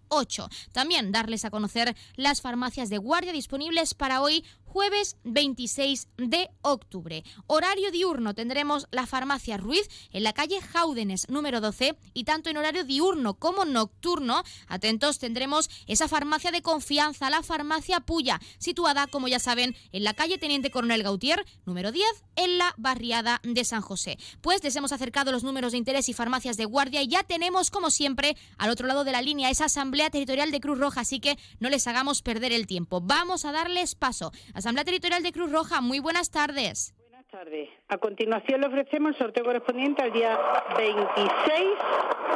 [0.70, 4.44] También darles a conocer las farmacias de guardia disponibles para hoy
[4.74, 7.22] jueves 26 de octubre.
[7.46, 12.56] Horario diurno tendremos la farmacia Ruiz en la calle Jaúdenes número 12 y tanto en
[12.56, 19.28] horario diurno como nocturno, atentos, tendremos esa farmacia de confianza, la farmacia Puya, situada, como
[19.28, 22.04] ya saben, en la calle Teniente Coronel Gautier número 10
[22.34, 24.18] en la barriada de San José.
[24.40, 27.70] Pues les hemos acercado los números de interés y farmacias de guardia y ya tenemos,
[27.70, 31.20] como siempre, al otro lado de la línea esa Asamblea Territorial de Cruz Roja, así
[31.20, 33.00] que no les hagamos perder el tiempo.
[33.02, 34.30] Vamos a darles paso.
[34.54, 36.94] Asamblea Territorial de Cruz Roja, muy buenas tardes.
[37.10, 37.68] Buenas tardes.
[37.88, 40.38] A continuación le ofrecemos el sorteo correspondiente al día
[40.76, 41.30] 26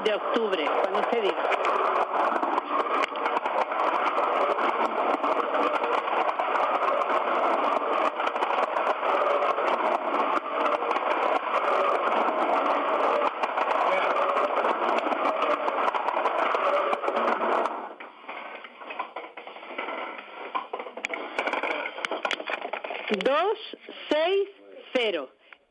[0.04, 1.68] de octubre, cuando usted diga.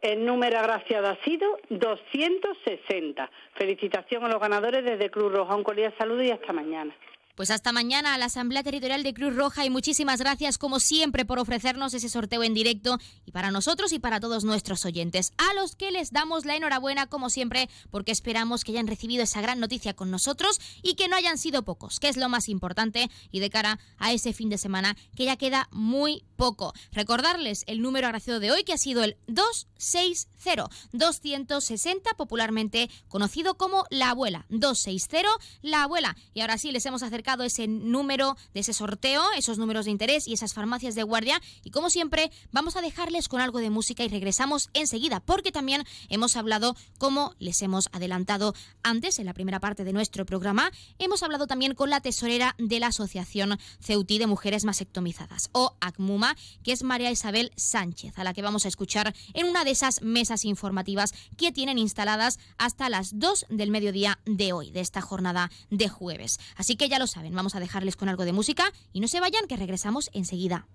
[0.08, 3.30] El número agraciado ha sido 260.
[3.55, 5.53] Felicitación a los ganadores desde Cruz Roja.
[5.53, 6.95] Un cordial saludo y hasta mañana.
[7.38, 11.24] Pues hasta mañana a la Asamblea Territorial de Cruz Roja y muchísimas gracias como siempre
[11.24, 15.54] por ofrecernos ese sorteo en directo y para nosotros y para todos nuestros oyentes, a
[15.54, 19.60] los que les damos la enhorabuena como siempre porque esperamos que hayan recibido esa gran
[19.60, 23.40] noticia con nosotros y que no hayan sido pocos, que es lo más importante y
[23.40, 26.74] de cara a ese fin de semana que ya queda muy poco.
[26.92, 33.86] Recordarles el número agraciado de hoy que ha sido el 260 260 popularmente conocido como
[33.92, 35.30] la abuela 260
[35.62, 39.86] la abuela y ahora sí les hemos acercado ese número de ese sorteo, esos números
[39.86, 41.42] de interés y esas farmacias de guardia.
[41.64, 45.84] Y como siempre, vamos a dejarles con algo de música y regresamos enseguida, porque también
[46.10, 48.54] hemos hablado, como les hemos adelantado
[48.84, 52.80] antes en la primera parte de nuestro programa, hemos hablado también con la tesorera de
[52.80, 58.34] la Asociación Ceutí de Mujeres Masectomizadas, o ACMUMA, que es María Isabel Sánchez, a la
[58.34, 63.20] que vamos a escuchar en una de esas mesas informativas que tienen instaladas hasta las
[63.20, 66.40] 2 del mediodía de hoy, de esta jornada de jueves.
[66.56, 69.19] Así que ya lo saben, vamos a dejarles con algo de música y no se
[69.19, 70.68] vayan, que regresamos enseguida.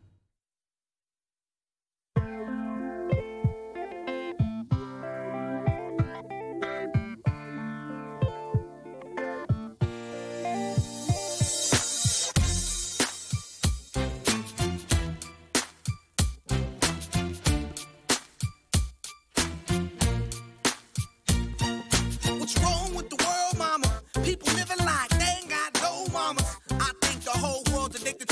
[28.12, 28.31] addicted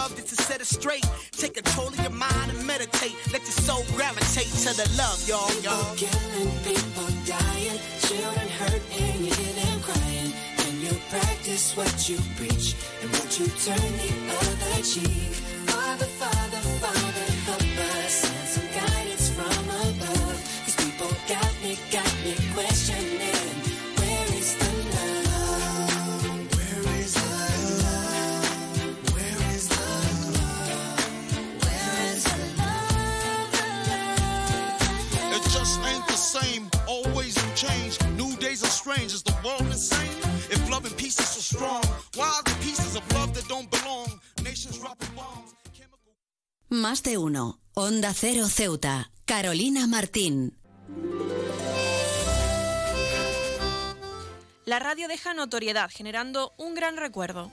[0.09, 1.05] just to set it straight.
[1.31, 3.15] Take control of your mind and meditate.
[3.31, 5.95] Let your soul gravitate to the love, y'all, y'all.
[5.95, 10.33] People killing, people dying, children hurt and you hear them crying.
[10.57, 14.11] Can you practice what you preach and what you turn the
[14.41, 15.33] other cheek.
[15.69, 17.10] Father, Father, Father,
[38.91, 39.13] strange.
[39.13, 40.09] Is the world insane?
[40.49, 41.81] If love and peace is so strong,
[42.15, 44.07] why are the pieces of love that don't belong?
[44.43, 45.55] Nations dropping bombs.
[46.69, 47.59] Más de uno.
[47.73, 49.11] Onda Cero Ceuta.
[49.25, 50.57] Carolina Martín.
[54.65, 57.51] La radio deja notoriedad, generando un gran recuerdo.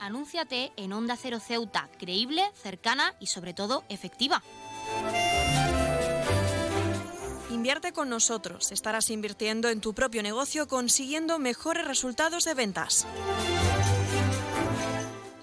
[0.00, 4.42] Anúnciate en Onda Cero Ceuta, creíble, cercana y sobre todo efectiva.
[7.50, 8.72] Invierte con nosotros.
[8.72, 13.06] Estarás invirtiendo en tu propio negocio consiguiendo mejores resultados de ventas.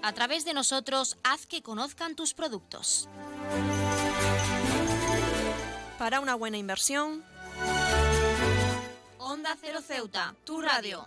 [0.02, 3.08] A través de nosotros, haz que conozcan tus productos.
[5.98, 7.22] Para una buena inversión,
[9.18, 11.06] Onda Cero Ceuta, tu radio.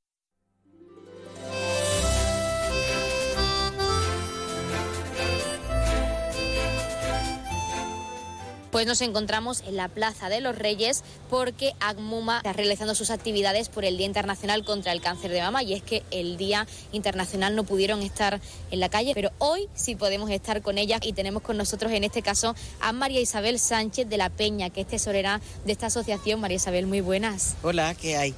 [8.71, 13.67] Pues nos encontramos en la Plaza de los Reyes porque ACMUMA está realizando sus actividades
[13.67, 17.53] por el Día Internacional contra el Cáncer de Mama y es que el Día Internacional
[17.53, 18.39] no pudieron estar
[18.71, 22.05] en la calle, pero hoy sí podemos estar con ellas y tenemos con nosotros en
[22.05, 26.39] este caso a María Isabel Sánchez de la Peña, que es tesorera de esta asociación.
[26.39, 27.55] María Isabel, muy buenas.
[27.63, 28.33] Hola, ¿qué hay?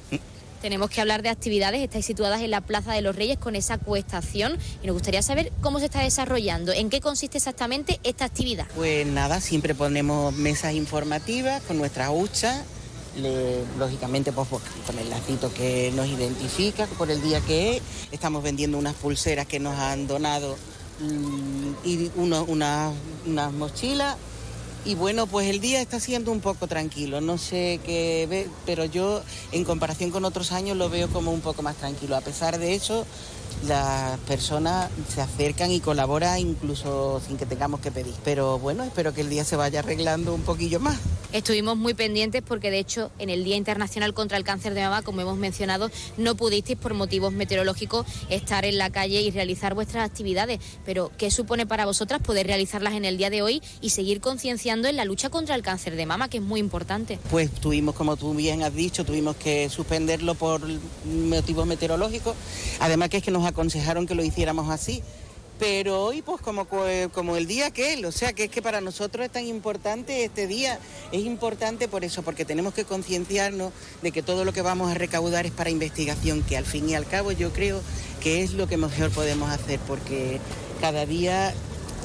[0.62, 3.78] Tenemos que hablar de actividades, estáis situadas en la Plaza de los Reyes con esa
[3.78, 8.66] cuestación y nos gustaría saber cómo se está desarrollando, en qué consiste exactamente esta actividad.
[8.74, 12.62] Pues nada, siempre ponemos mesas informativas con nuestras huchas,
[13.78, 17.82] lógicamente pues, pues, con el lacito que nos identifica por el día que es.
[18.10, 20.56] Estamos vendiendo unas pulseras que nos han donado
[21.00, 24.16] mm, y unas mochilas.
[24.86, 28.84] Y bueno, pues el día está siendo un poco tranquilo, no sé qué ve, pero
[28.84, 32.16] yo en comparación con otros años lo veo como un poco más tranquilo.
[32.16, 33.06] A pesar de eso,
[33.66, 38.14] las personas se acercan y colaboran incluso sin que tengamos que pedir.
[38.24, 40.98] Pero bueno, espero que el día se vaya arreglando un poquillo más.
[41.32, 45.02] Estuvimos muy pendientes porque de hecho en el Día Internacional contra el Cáncer de Mama,
[45.02, 50.08] como hemos mencionado, no pudisteis por motivos meteorológicos estar en la calle y realizar vuestras
[50.08, 50.60] actividades.
[50.84, 54.86] Pero ¿qué supone para vosotras poder realizarlas en el día de hoy y seguir concienciando
[54.86, 57.18] en la lucha contra el cáncer de mama, que es muy importante?
[57.30, 60.60] Pues tuvimos, como tú bien has dicho, tuvimos que suspenderlo por
[61.04, 62.36] motivos meteorológicos.
[62.78, 65.02] Además que es que nos ha aconsejaron que lo hiciéramos así.
[65.56, 68.60] Pero hoy, pues como, co- como el día que él, o sea que es que
[68.60, 70.80] para nosotros es tan importante este día,
[71.12, 73.72] es importante por eso, porque tenemos que concienciarnos
[74.02, 76.96] de que todo lo que vamos a recaudar es para investigación, que al fin y
[76.96, 77.80] al cabo yo creo
[78.20, 80.40] que es lo que mejor podemos hacer, porque
[80.80, 81.54] cada día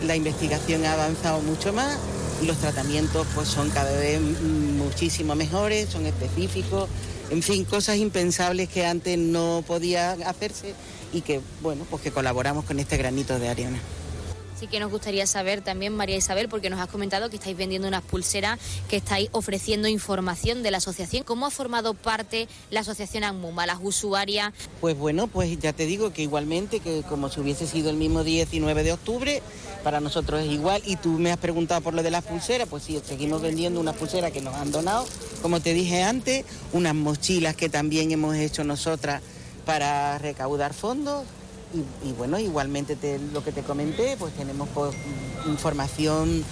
[0.05, 1.97] la investigación ha avanzado mucho más
[2.45, 6.87] los tratamientos pues son cada vez muchísimo mejores, son específicos,
[7.31, 10.73] en fin, cosas impensables que antes no podían hacerse
[11.13, 13.79] y que, bueno, pues que colaboramos con este granito de arena.
[14.59, 17.87] Sí que nos gustaría saber también, María Isabel, porque nos has comentado que estáis vendiendo
[17.87, 18.59] unas pulseras,
[18.89, 21.23] que estáis ofreciendo información de la asociación.
[21.23, 24.51] ¿Cómo ha formado parte la asociación ANMUMA, las usuarias?
[24.81, 28.25] Pues bueno, pues ya te digo que igualmente, que como si hubiese sido el mismo
[28.25, 29.41] 19 de octubre,
[29.81, 30.81] para nosotros es igual.
[30.85, 33.95] Y tú me has preguntado por lo de las pulseras, pues sí, seguimos vendiendo unas
[33.95, 35.07] pulseras que nos han donado,
[35.41, 39.21] como te dije antes, unas mochilas que también hemos hecho nosotras
[39.69, 41.25] para recaudar fondos.
[42.03, 44.67] Y, bueno, igualmente te- lo que te comenté, pues tenemos
[45.45, 46.43] información,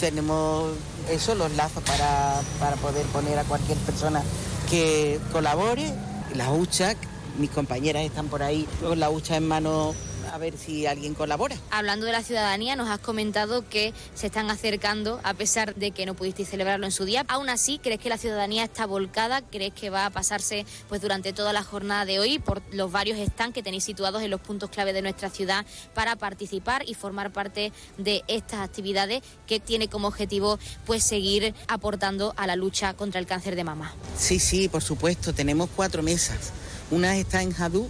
[0.00, 0.72] tenemos
[1.08, 4.20] eso, los lazos para, para poder poner a cualquier persona
[4.68, 5.92] que colabore.
[6.34, 6.96] La UCHAC,
[7.38, 9.94] mis compañeras están por ahí con la hucha en mano
[10.32, 11.56] a ver si alguien colabora.
[11.70, 16.06] Hablando de la ciudadanía, nos has comentado que se están acercando, a pesar de que
[16.06, 17.24] no pudisteis celebrarlo en su día.
[17.28, 19.42] Aún así, ¿crees que la ciudadanía está volcada?
[19.42, 23.18] ¿Crees que va a pasarse pues durante toda la jornada de hoy por los varios
[23.18, 27.32] stands que tenéis situados en los puntos clave de nuestra ciudad para participar y formar
[27.32, 33.20] parte de estas actividades que tiene como objetivo pues seguir aportando a la lucha contra
[33.20, 33.94] el cáncer de mama?
[34.16, 36.52] Sí, sí, por supuesto, tenemos cuatro mesas.
[36.90, 37.88] Una está en Jadú,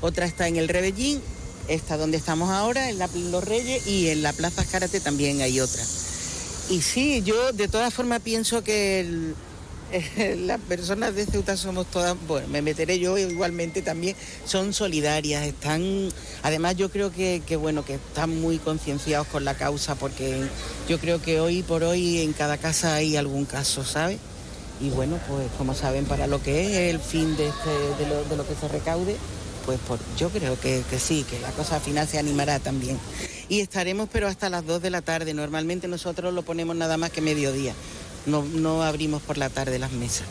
[0.00, 1.20] otra está en el Rebellín,
[1.70, 2.98] esta donde estamos ahora, en
[3.30, 5.82] Los Reyes, y en la Plaza Escárate también hay otra.
[6.68, 9.32] Y sí, yo de todas formas pienso que
[10.38, 16.10] las personas de Ceuta somos todas, bueno, me meteré yo igualmente también, son solidarias, están,
[16.42, 20.42] además yo creo que, que bueno, que están muy concienciados con la causa, porque
[20.88, 24.18] yo creo que hoy por hoy en cada casa hay algún caso, ¿sabes?
[24.80, 28.54] Y bueno, pues como saben, para lo que es el fin de, este- lo que
[28.54, 29.16] se recaude,
[29.70, 32.98] pues por, yo creo que, que sí, que la cosa al final se animará también.
[33.48, 35.32] Y estaremos pero hasta las 2 de la tarde.
[35.32, 37.74] Normalmente nosotros lo ponemos nada más que mediodía.
[38.26, 40.26] No, no abrimos por la tarde las mesas.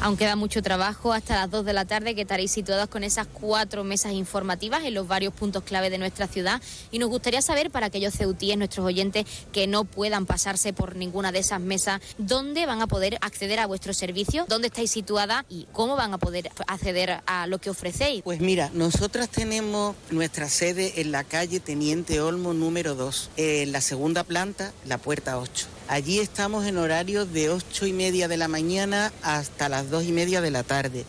[0.00, 3.26] Aún queda mucho trabajo hasta las 2 de la tarde que estaréis situados con esas
[3.26, 6.62] cuatro mesas informativas en los varios puntos clave de nuestra ciudad
[6.92, 11.32] y nos gustaría saber para aquellos ceutíes, nuestros oyentes que no puedan pasarse por ninguna
[11.32, 15.66] de esas mesas, dónde van a poder acceder a vuestro servicio, dónde estáis situada y
[15.72, 18.22] cómo van a poder acceder a lo que ofrecéis.
[18.22, 23.80] Pues mira, nosotras tenemos nuestra sede en la calle Teniente Olmo número 2, en la
[23.80, 25.77] segunda planta, la puerta 8.
[25.88, 30.12] Allí estamos en horario de 8 y media de la mañana hasta las 2 y
[30.12, 31.06] media de la tarde.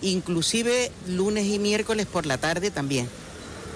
[0.00, 3.06] Inclusive lunes y miércoles por la tarde también.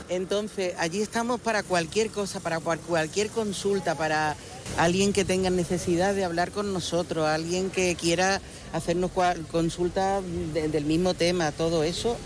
[0.08, 4.36] Entonces, allí estamos para cualquier cosa, para cual- cualquier consulta, para
[4.78, 8.40] alguien que tenga necesidad de hablar con nosotros, alguien que quiera
[8.72, 9.10] hacernos
[9.50, 10.22] consulta
[10.54, 12.16] de- del mismo tema, todo eso.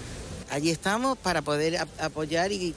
[0.53, 2.75] Allí estamos para poder ap- apoyar y, y-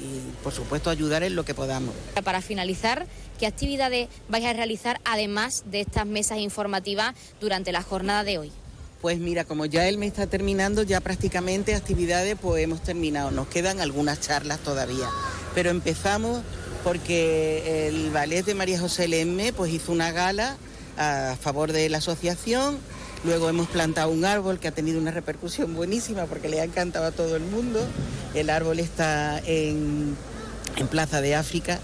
[0.00, 1.94] y, por supuesto, ayudar en lo que podamos.
[2.24, 3.06] Para finalizar,
[3.38, 8.52] ¿qué actividades vais a realizar además de estas mesas informativas durante la jornada de hoy?
[9.00, 13.30] Pues mira, como ya el mes está terminando, ya prácticamente actividades pues hemos terminado.
[13.30, 15.08] Nos quedan algunas charlas todavía.
[15.54, 16.42] Pero empezamos
[16.82, 20.56] porque el ballet de María José Lemme pues hizo una gala
[20.98, 22.78] a favor de la asociación.
[23.24, 27.06] Luego hemos plantado un árbol que ha tenido una repercusión buenísima porque le ha encantado
[27.06, 27.80] a todo el mundo.
[28.34, 30.16] El árbol está en,
[30.90, 31.80] Plaza de África.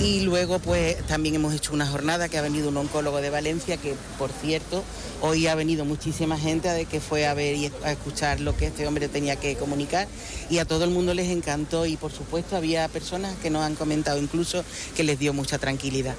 [0.00, 3.78] Y luego pues también hemos hecho una jornada que ha venido un oncólogo de Valencia
[3.78, 4.84] que por cierto
[5.22, 8.66] hoy ha venido muchísima gente de que fue a ver y a escuchar lo que
[8.66, 10.06] este hombre tenía que comunicar
[10.50, 13.74] y a todo el mundo les encantó y por supuesto había personas que nos han
[13.74, 16.16] comentado incluso que les dio mucha tranquilidad.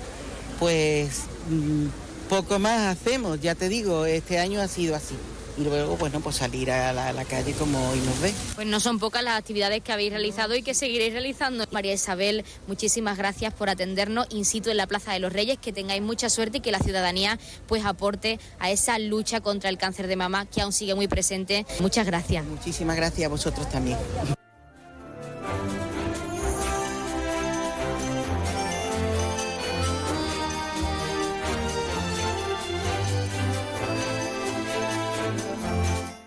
[0.59, 1.09] Pues
[1.51, 5.15] mm, poco más hacemos, ya te digo, este año ha sido así.
[5.57, 8.31] Y luego, bueno, pues salir a la, a la calle como hoy nos ve.
[8.53, 11.65] Pues no son pocas las actividades que habéis realizado y que seguiréis realizando.
[11.71, 15.73] María Isabel, muchísimas gracias por atendernos in situ en la Plaza de los Reyes, que
[15.73, 20.05] tengáis mucha suerte y que la ciudadanía pues aporte a esa lucha contra el cáncer
[20.05, 21.65] de mama que aún sigue muy presente.
[21.79, 22.45] Muchas gracias.
[22.45, 23.97] Muchísimas gracias a vosotros también.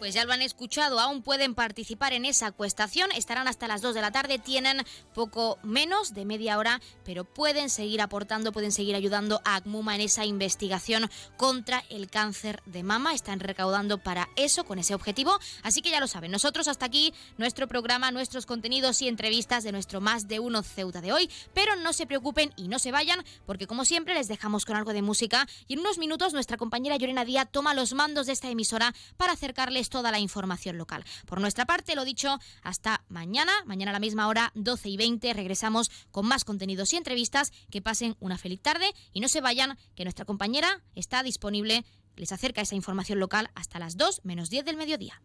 [0.00, 3.94] Pues ya lo han escuchado, aún pueden participar en esa acuestación, estarán hasta las 2
[3.94, 4.82] de la tarde, tienen
[5.12, 10.00] poco menos de media hora, pero pueden seguir aportando, pueden seguir ayudando a ACMUMA en
[10.00, 13.12] esa investigación contra el cáncer de mama.
[13.12, 15.38] Están recaudando para eso, con ese objetivo.
[15.62, 19.72] Así que ya lo saben, nosotros hasta aquí nuestro programa, nuestros contenidos y entrevistas de
[19.72, 21.28] nuestro Más de Uno Ceuta de hoy.
[21.52, 24.94] Pero no se preocupen y no se vayan, porque como siempre les dejamos con algo
[24.94, 28.48] de música y en unos minutos nuestra compañera Llorena Díaz toma los mandos de esta
[28.48, 31.04] emisora para acercarles toda la información local.
[31.26, 35.34] Por nuestra parte, lo dicho, hasta mañana, mañana a la misma hora, 12 y 20,
[35.34, 37.52] regresamos con más contenidos y entrevistas.
[37.70, 41.84] Que pasen una feliz tarde y no se vayan, que nuestra compañera está disponible,
[42.16, 45.20] les acerca esa información local hasta las 2 menos 10 del mediodía.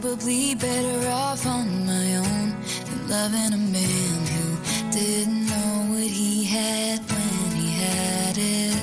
[0.00, 2.54] Probably better off on my own
[2.84, 8.76] than loving a man who didn't know what he had when he had it.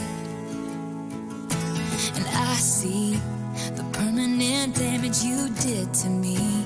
[2.17, 3.19] And I see
[3.75, 6.65] the permanent damage you did to me.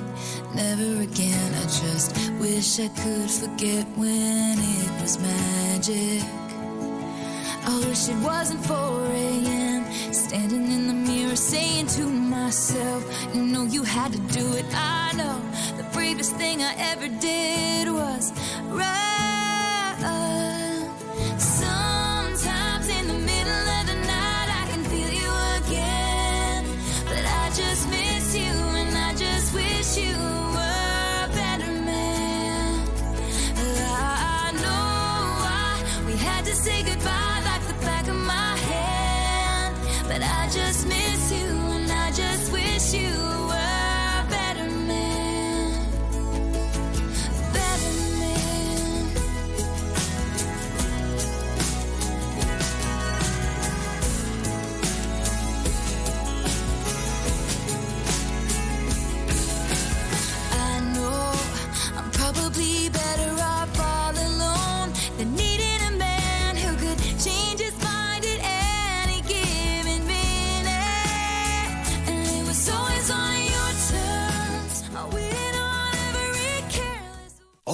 [0.55, 6.23] Never again, I just wish I could forget when it was magic.
[7.65, 9.56] I wish it wasn't 4 a.m.
[10.11, 13.03] Standing in the mirror saying to myself,
[13.33, 14.65] You know you had to do it.
[14.73, 15.39] I know
[15.77, 18.31] the bravest thing I ever did was
[18.69, 19.16] run.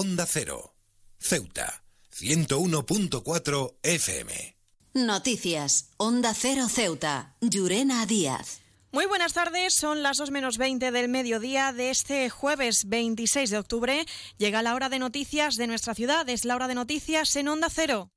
[0.04, 0.76] Onda Cero.
[1.18, 1.82] Ceuta.
[2.14, 4.58] 101.4 FM.
[4.96, 5.92] Noticias.
[5.96, 7.38] Onda Cero Ceuta.
[7.40, 8.60] Llurena Díaz.
[8.92, 13.58] Muy buenas tardes, son las 2 menos 20 del mediodía de este jueves 26 de
[13.58, 14.06] octubre.
[14.38, 17.70] Llega la hora de noticias de nuestra ciudad, es la hora de noticias en Onda
[17.70, 18.10] Cero.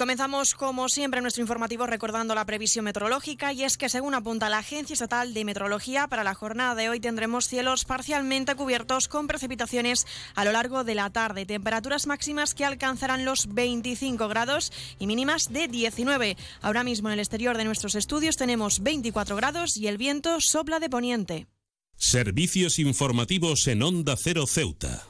[0.00, 3.52] Comenzamos, como siempre, nuestro informativo recordando la previsión meteorológica.
[3.52, 7.00] Y es que, según apunta la Agencia Estatal de Meteorología, para la jornada de hoy
[7.00, 11.44] tendremos cielos parcialmente cubiertos con precipitaciones a lo largo de la tarde.
[11.44, 16.38] Temperaturas máximas que alcanzarán los 25 grados y mínimas de 19.
[16.62, 20.80] Ahora mismo en el exterior de nuestros estudios tenemos 24 grados y el viento sopla
[20.80, 21.46] de poniente.
[21.94, 25.09] Servicios informativos en Onda Cero Ceuta.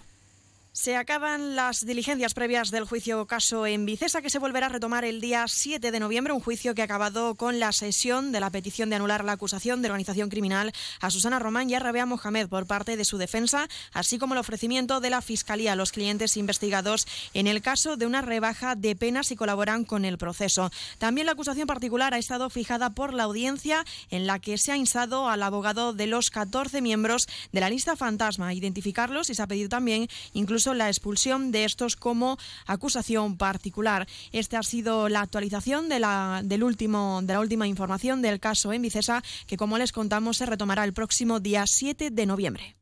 [0.73, 5.05] Se acaban las diligencias previas del juicio caso en Vicesa, que se volverá a retomar
[5.05, 8.51] el día 7 de noviembre, un juicio que ha acabado con la sesión de la
[8.51, 12.47] petición de anular la acusación de organización criminal a Susana Román y a Rabea Mohamed
[12.47, 16.37] por parte de su defensa, así como el ofrecimiento de la Fiscalía a los clientes
[16.37, 20.71] investigados en el caso de una rebaja de penas si colaboran con el proceso.
[20.99, 24.77] También la acusación particular ha estado fijada por la audiencia en la que se ha
[24.77, 29.43] instado al abogado de los 14 miembros de la lista fantasma a identificarlos y se
[29.43, 34.07] ha pedido también incluso la expulsión de estos como acusación particular.
[34.33, 38.73] Esta ha sido la actualización de la, del último, de la última información del caso
[38.73, 42.80] en Vicesa, que como les contamos se retomará el próximo día 7 de noviembre.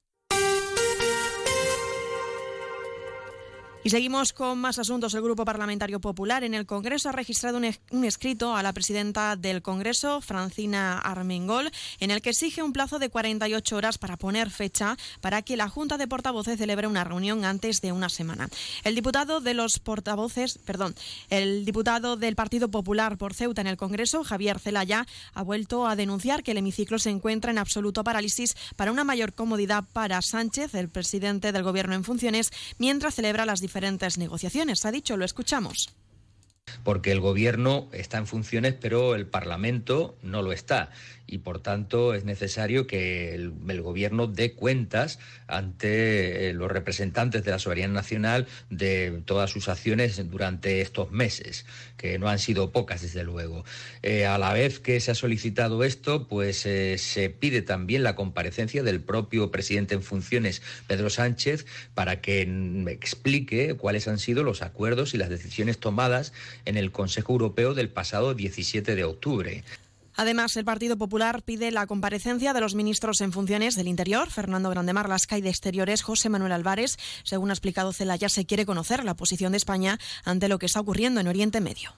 [3.84, 5.14] Y seguimos con más asuntos.
[5.14, 9.36] El Grupo Parlamentario Popular en el Congreso ha registrado un, un, escrito a la presidenta
[9.36, 14.50] del Congreso, Francina Armengol, en el que exige un plazo de 48 horas para poner
[14.50, 18.48] fecha para que la Junta de Portavoces celebre una reunión antes de una semana.
[18.82, 20.96] El diputado de los portavoces, perdón,
[21.30, 25.94] el diputado del Partido Popular por Ceuta en el Congreso, Javier Celaya, ha vuelto a
[25.94, 30.74] denunciar que el hemiciclo se encuentra en absoluto parálisis para una mayor comodidad para Sánchez,
[30.74, 34.86] el presidente del Gobierno en funciones, mientras celebra las diferentes negociaciones.
[34.86, 35.90] Ha dicho, lo escuchamos
[36.84, 40.90] porque el gobierno está en funciones, pero el Parlamento no lo está.
[41.28, 43.52] Y por tanto es necesario que el,
[43.82, 50.20] gobierno dé cuentas ante eh, los representantes de la soberanía nacional de todas sus acciones
[50.30, 53.64] durante estos meses, que no han sido pocas desde luego.
[54.02, 58.16] Eh, a la vez que se ha solicitado esto, pues eh, se pide también la
[58.16, 62.42] comparecencia del propio presidente en funciones, Pedro Sánchez, para que
[62.88, 66.32] explique cuáles han sido los acuerdos y las decisiones tomadas
[66.64, 69.62] en el Consejo Europeo del pasado 17 de octubre.
[70.18, 74.68] Además, el Partido Popular pide la comparecencia de los ministros en funciones del Interior, Fernando
[74.68, 76.96] Grande Marlasca, y de Exteriores, José Manuel Álvarez.
[77.22, 80.80] Según ha explicado Celaya, se quiere conocer la posición de España ante lo que está
[80.80, 81.94] ocurriendo en Oriente Medio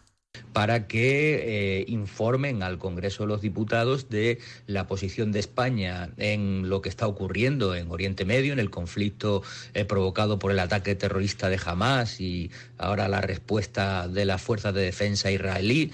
[0.52, 6.68] para que eh, informen al Congreso de los Diputados de la posición de España en
[6.68, 9.42] lo que está ocurriendo en Oriente Medio, en el conflicto
[9.74, 14.74] eh, provocado por el ataque terrorista de Hamas y ahora la respuesta de las fuerzas
[14.74, 15.90] de defensa israelí.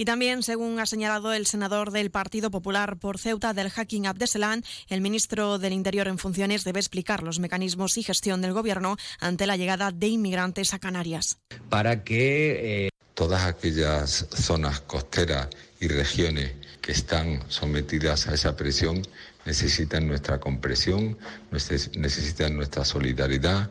[0.00, 4.62] Y también, según ha señalado el senador del Partido Popular por Ceuta del Hacking Abdeselan,
[4.88, 9.48] el ministro del Interior en funciones debe explicar los mecanismos y gestión del Gobierno ante
[9.48, 11.38] la llegada de inmigrantes a Canarias.
[11.68, 15.48] Para que eh, todas aquellas zonas costeras
[15.80, 19.02] y regiones que están sometidas a esa presión
[19.46, 21.18] necesitan nuestra comprensión,
[21.50, 23.68] necesitan nuestra solidaridad,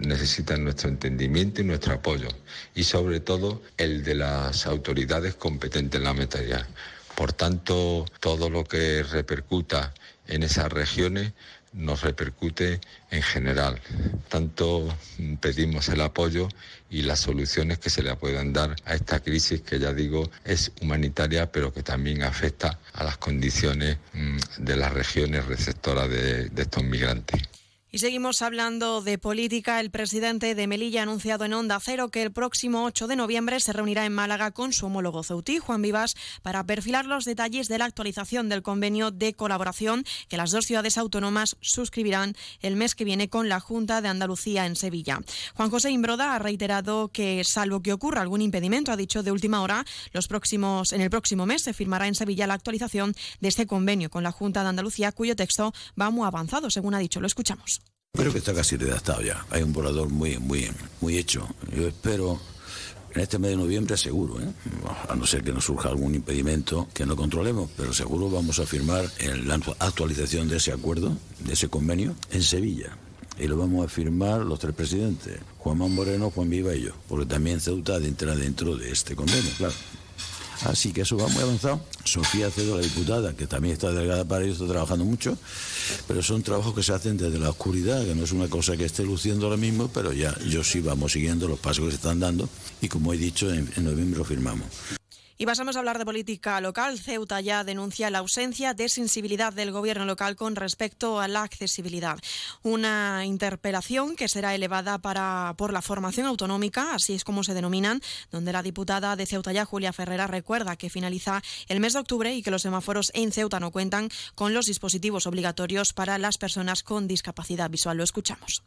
[0.00, 2.28] necesitan nuestro entendimiento y nuestro apoyo,
[2.74, 6.66] y sobre todo el de las autoridades competentes en la materia.
[7.14, 9.94] Por tanto, todo lo que repercuta
[10.26, 11.32] en esas regiones
[11.74, 12.80] nos repercute
[13.10, 13.80] en general.
[14.28, 14.96] Tanto
[15.40, 16.48] pedimos el apoyo
[16.88, 20.72] y las soluciones que se le puedan dar a esta crisis que ya digo es
[20.80, 26.62] humanitaria pero que también afecta a las condiciones mm, de las regiones receptoras de, de
[26.62, 27.42] estos migrantes.
[27.94, 29.78] Y seguimos hablando de política.
[29.78, 33.60] El presidente de Melilla ha anunciado en Onda Cero que el próximo 8 de noviembre
[33.60, 37.78] se reunirá en Málaga con su homólogo ceutí, Juan Vivas, para perfilar los detalles de
[37.78, 43.04] la actualización del convenio de colaboración que las dos ciudades autónomas suscribirán el mes que
[43.04, 45.20] viene con la Junta de Andalucía en Sevilla.
[45.54, 49.62] Juan José Imbroda ha reiterado que, salvo que ocurra algún impedimento, ha dicho de última
[49.62, 53.68] hora, los próximos, en el próximo mes se firmará en Sevilla la actualización de este
[53.68, 57.20] convenio con la Junta de Andalucía, cuyo texto va muy avanzado, según ha dicho.
[57.20, 57.83] Lo escuchamos.
[58.16, 59.44] Creo que está casi redactado ya.
[59.50, 60.70] Hay un borrador muy, muy,
[61.00, 61.48] muy hecho.
[61.76, 62.40] Yo espero
[63.12, 64.46] en este mes de noviembre seguro, ¿eh?
[65.08, 68.66] a no ser que nos surja algún impedimento que no controlemos, pero seguro vamos a
[68.66, 69.04] firmar
[69.44, 72.96] la actualización de ese acuerdo, de ese convenio, en Sevilla.
[73.36, 76.92] Y lo vamos a firmar los tres presidentes, Juan Juan Moreno, Juan Viva y yo,
[77.08, 79.74] porque también Ceuta entra dentro de este convenio, claro.
[80.64, 81.80] Así que eso va muy avanzado.
[82.04, 85.36] Sofía Cedo, la diputada, que también está delegada para ello, está trabajando mucho,
[86.08, 88.84] pero son trabajos que se hacen desde la oscuridad, que no es una cosa que
[88.84, 92.20] esté luciendo ahora mismo, pero ya yo sí vamos siguiendo los pasos que se están
[92.20, 92.48] dando
[92.80, 94.68] y como he dicho, en, en noviembre lo firmamos.
[95.36, 96.98] Y pasamos a hablar de política local.
[96.98, 102.18] Ceuta ya denuncia la ausencia de sensibilidad del gobierno local con respecto a la accesibilidad.
[102.62, 108.00] Una interpelación que será elevada para, por la formación autonómica, así es como se denominan,
[108.30, 112.32] donde la diputada de Ceuta ya, Julia Ferrera, recuerda que finaliza el mes de octubre
[112.32, 116.84] y que los semáforos en Ceuta no cuentan con los dispositivos obligatorios para las personas
[116.84, 117.96] con discapacidad visual.
[117.96, 118.62] Lo escuchamos.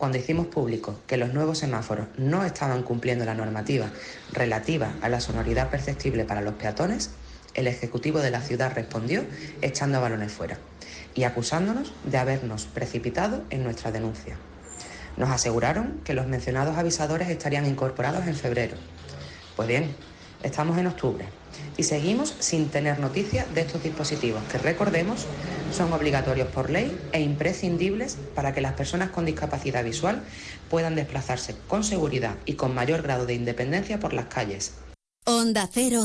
[0.00, 3.90] Cuando hicimos público que los nuevos semáforos no estaban cumpliendo la normativa
[4.32, 7.10] relativa a la sonoridad perceptible para los peatones,
[7.52, 9.26] el Ejecutivo de la ciudad respondió
[9.60, 10.56] echando balones fuera
[11.14, 14.36] y acusándonos de habernos precipitado en nuestra denuncia.
[15.18, 18.78] Nos aseguraron que los mencionados avisadores estarían incorporados en febrero.
[19.54, 19.94] Pues bien,
[20.42, 21.26] estamos en octubre
[21.76, 25.26] y seguimos sin tener noticia de estos dispositivos que, recordemos,
[25.72, 30.22] son obligatorios por ley e imprescindibles para que las personas con discapacidad visual
[30.68, 34.72] puedan desplazarse con seguridad y con mayor grado de independencia por las calles.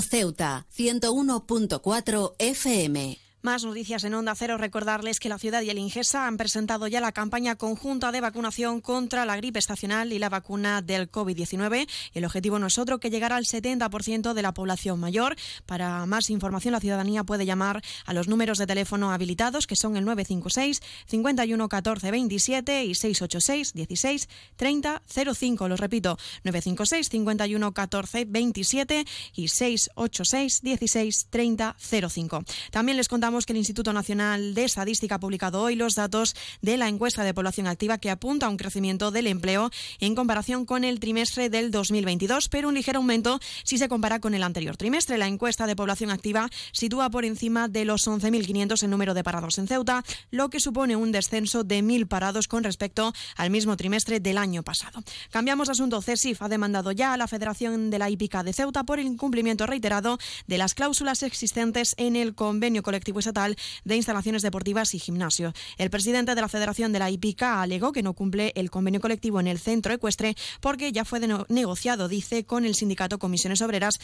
[0.01, 3.24] Ceuta, 101.4 FM.
[3.45, 4.57] Más noticias en Onda Cero.
[4.57, 8.81] Recordarles que la ciudad y el Ingesa han presentado ya la campaña conjunta de vacunación
[8.81, 11.87] contra la gripe estacional y la vacuna del COVID-19.
[12.15, 15.35] El objetivo no es otro que llegar al 70% de la población mayor.
[15.67, 19.95] Para más información, la ciudadanía puede llamar a los números de teléfono habilitados, que son
[19.95, 25.03] el 956 51 14 27 y 686 16 30
[25.35, 25.67] 05.
[25.67, 29.05] Los repito, 956 51 14 27
[29.35, 31.75] y 686 16 30
[32.09, 32.43] 05.
[32.71, 36.77] También les contamos que el Instituto Nacional de Estadística ha publicado hoy los datos de
[36.77, 40.85] la encuesta de población activa que apunta a un crecimiento del empleo en comparación con
[40.85, 45.17] el trimestre del 2022, pero un ligero aumento si se compara con el anterior trimestre.
[45.17, 49.57] La encuesta de población activa sitúa por encima de los 11.500 el número de parados
[49.57, 54.21] en Ceuta, lo que supone un descenso de 1.000 parados con respecto al mismo trimestre
[54.21, 55.03] del año pasado.
[55.31, 56.01] Cambiamos de asunto.
[56.01, 59.65] CESIF ha demandado ya a la Federación de la Hípica de Ceuta por el incumplimiento
[59.65, 65.53] reiterado de las cláusulas existentes en el convenio colectivo estatal de instalaciones deportivas y gimnasio.
[65.77, 69.39] El presidente de la Federación de la Hípica alegó que no cumple el convenio colectivo
[69.39, 71.19] en el centro ecuestre porque ya fue
[71.49, 73.99] negociado, dice, con el sindicato Comisiones Obreras,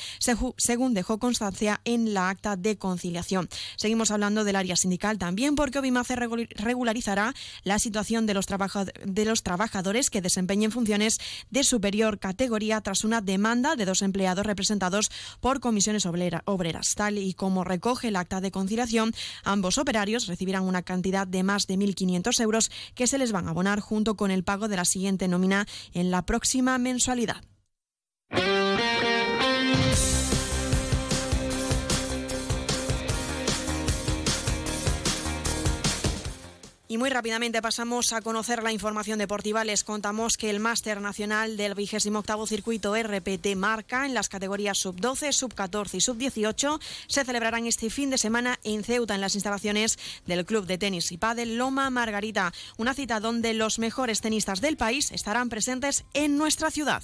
[0.58, 3.50] según dejó constancia en la acta de conciliación.
[3.76, 7.34] Seguimos hablando del área sindical también porque Obimace regularizará
[7.64, 8.46] la situación de los,
[9.06, 11.20] de los trabajadores que desempeñen funciones
[11.50, 16.96] de superior categoría tras una demanda de dos empleados representados por comisiones obreras.
[16.96, 19.11] Tal y como recoge el acta de conciliación,
[19.44, 23.52] ambos operarios recibirán una cantidad de más de 1.500 euros que se les van a
[23.52, 27.44] abonar junto con el pago de la siguiente nómina en la próxima mensualidad.
[36.92, 39.64] Y muy rápidamente pasamos a conocer la información deportiva.
[39.64, 45.32] Les contamos que el Máster Nacional del 28 Circuito RPT Marca en las categorías sub-12,
[45.32, 49.98] sub-14 y sub-18 se celebrarán este fin de semana en Ceuta, en las instalaciones
[50.28, 52.52] del Club de Tenis y Padel Loma Margarita.
[52.76, 57.04] Una cita donde los mejores tenistas del país estarán presentes en nuestra ciudad.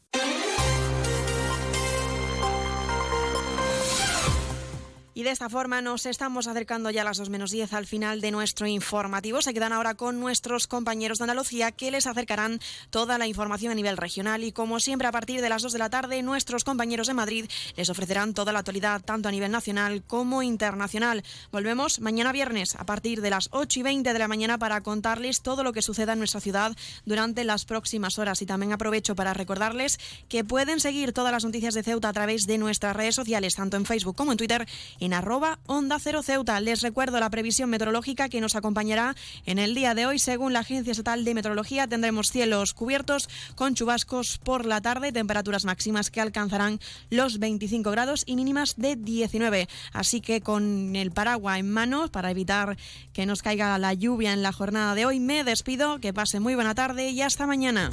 [5.21, 8.21] Y de esta forma nos estamos acercando ya a las 2 menos 10 al final
[8.21, 9.43] de nuestro informativo.
[9.43, 13.75] Se quedan ahora con nuestros compañeros de Andalucía que les acercarán toda la información a
[13.75, 14.43] nivel regional.
[14.43, 17.45] Y como siempre, a partir de las 2 de la tarde, nuestros compañeros de Madrid
[17.75, 21.23] les ofrecerán toda la actualidad, tanto a nivel nacional como internacional.
[21.51, 25.43] Volvemos mañana viernes a partir de las 8 y 20 de la mañana para contarles
[25.43, 26.75] todo lo que suceda en nuestra ciudad
[27.05, 28.41] durante las próximas horas.
[28.41, 29.99] Y también aprovecho para recordarles
[30.29, 33.77] que pueden seguir todas las noticias de Ceuta a través de nuestras redes sociales, tanto
[33.77, 34.67] en Facebook como en Twitter
[35.13, 36.59] arroba Onda Cero Ceuta.
[36.59, 39.15] Les recuerdo la previsión meteorológica que nos acompañará
[39.45, 40.19] en el día de hoy.
[40.19, 45.65] Según la Agencia Estatal de Meteorología, tendremos cielos cubiertos con chubascos por la tarde, temperaturas
[45.65, 46.79] máximas que alcanzarán
[47.09, 49.67] los 25 grados y mínimas de 19.
[49.93, 52.77] Así que con el paraguas en mano para evitar
[53.13, 55.99] que nos caiga la lluvia en la jornada de hoy, me despido.
[55.99, 57.91] Que pase muy buena tarde y hasta mañana.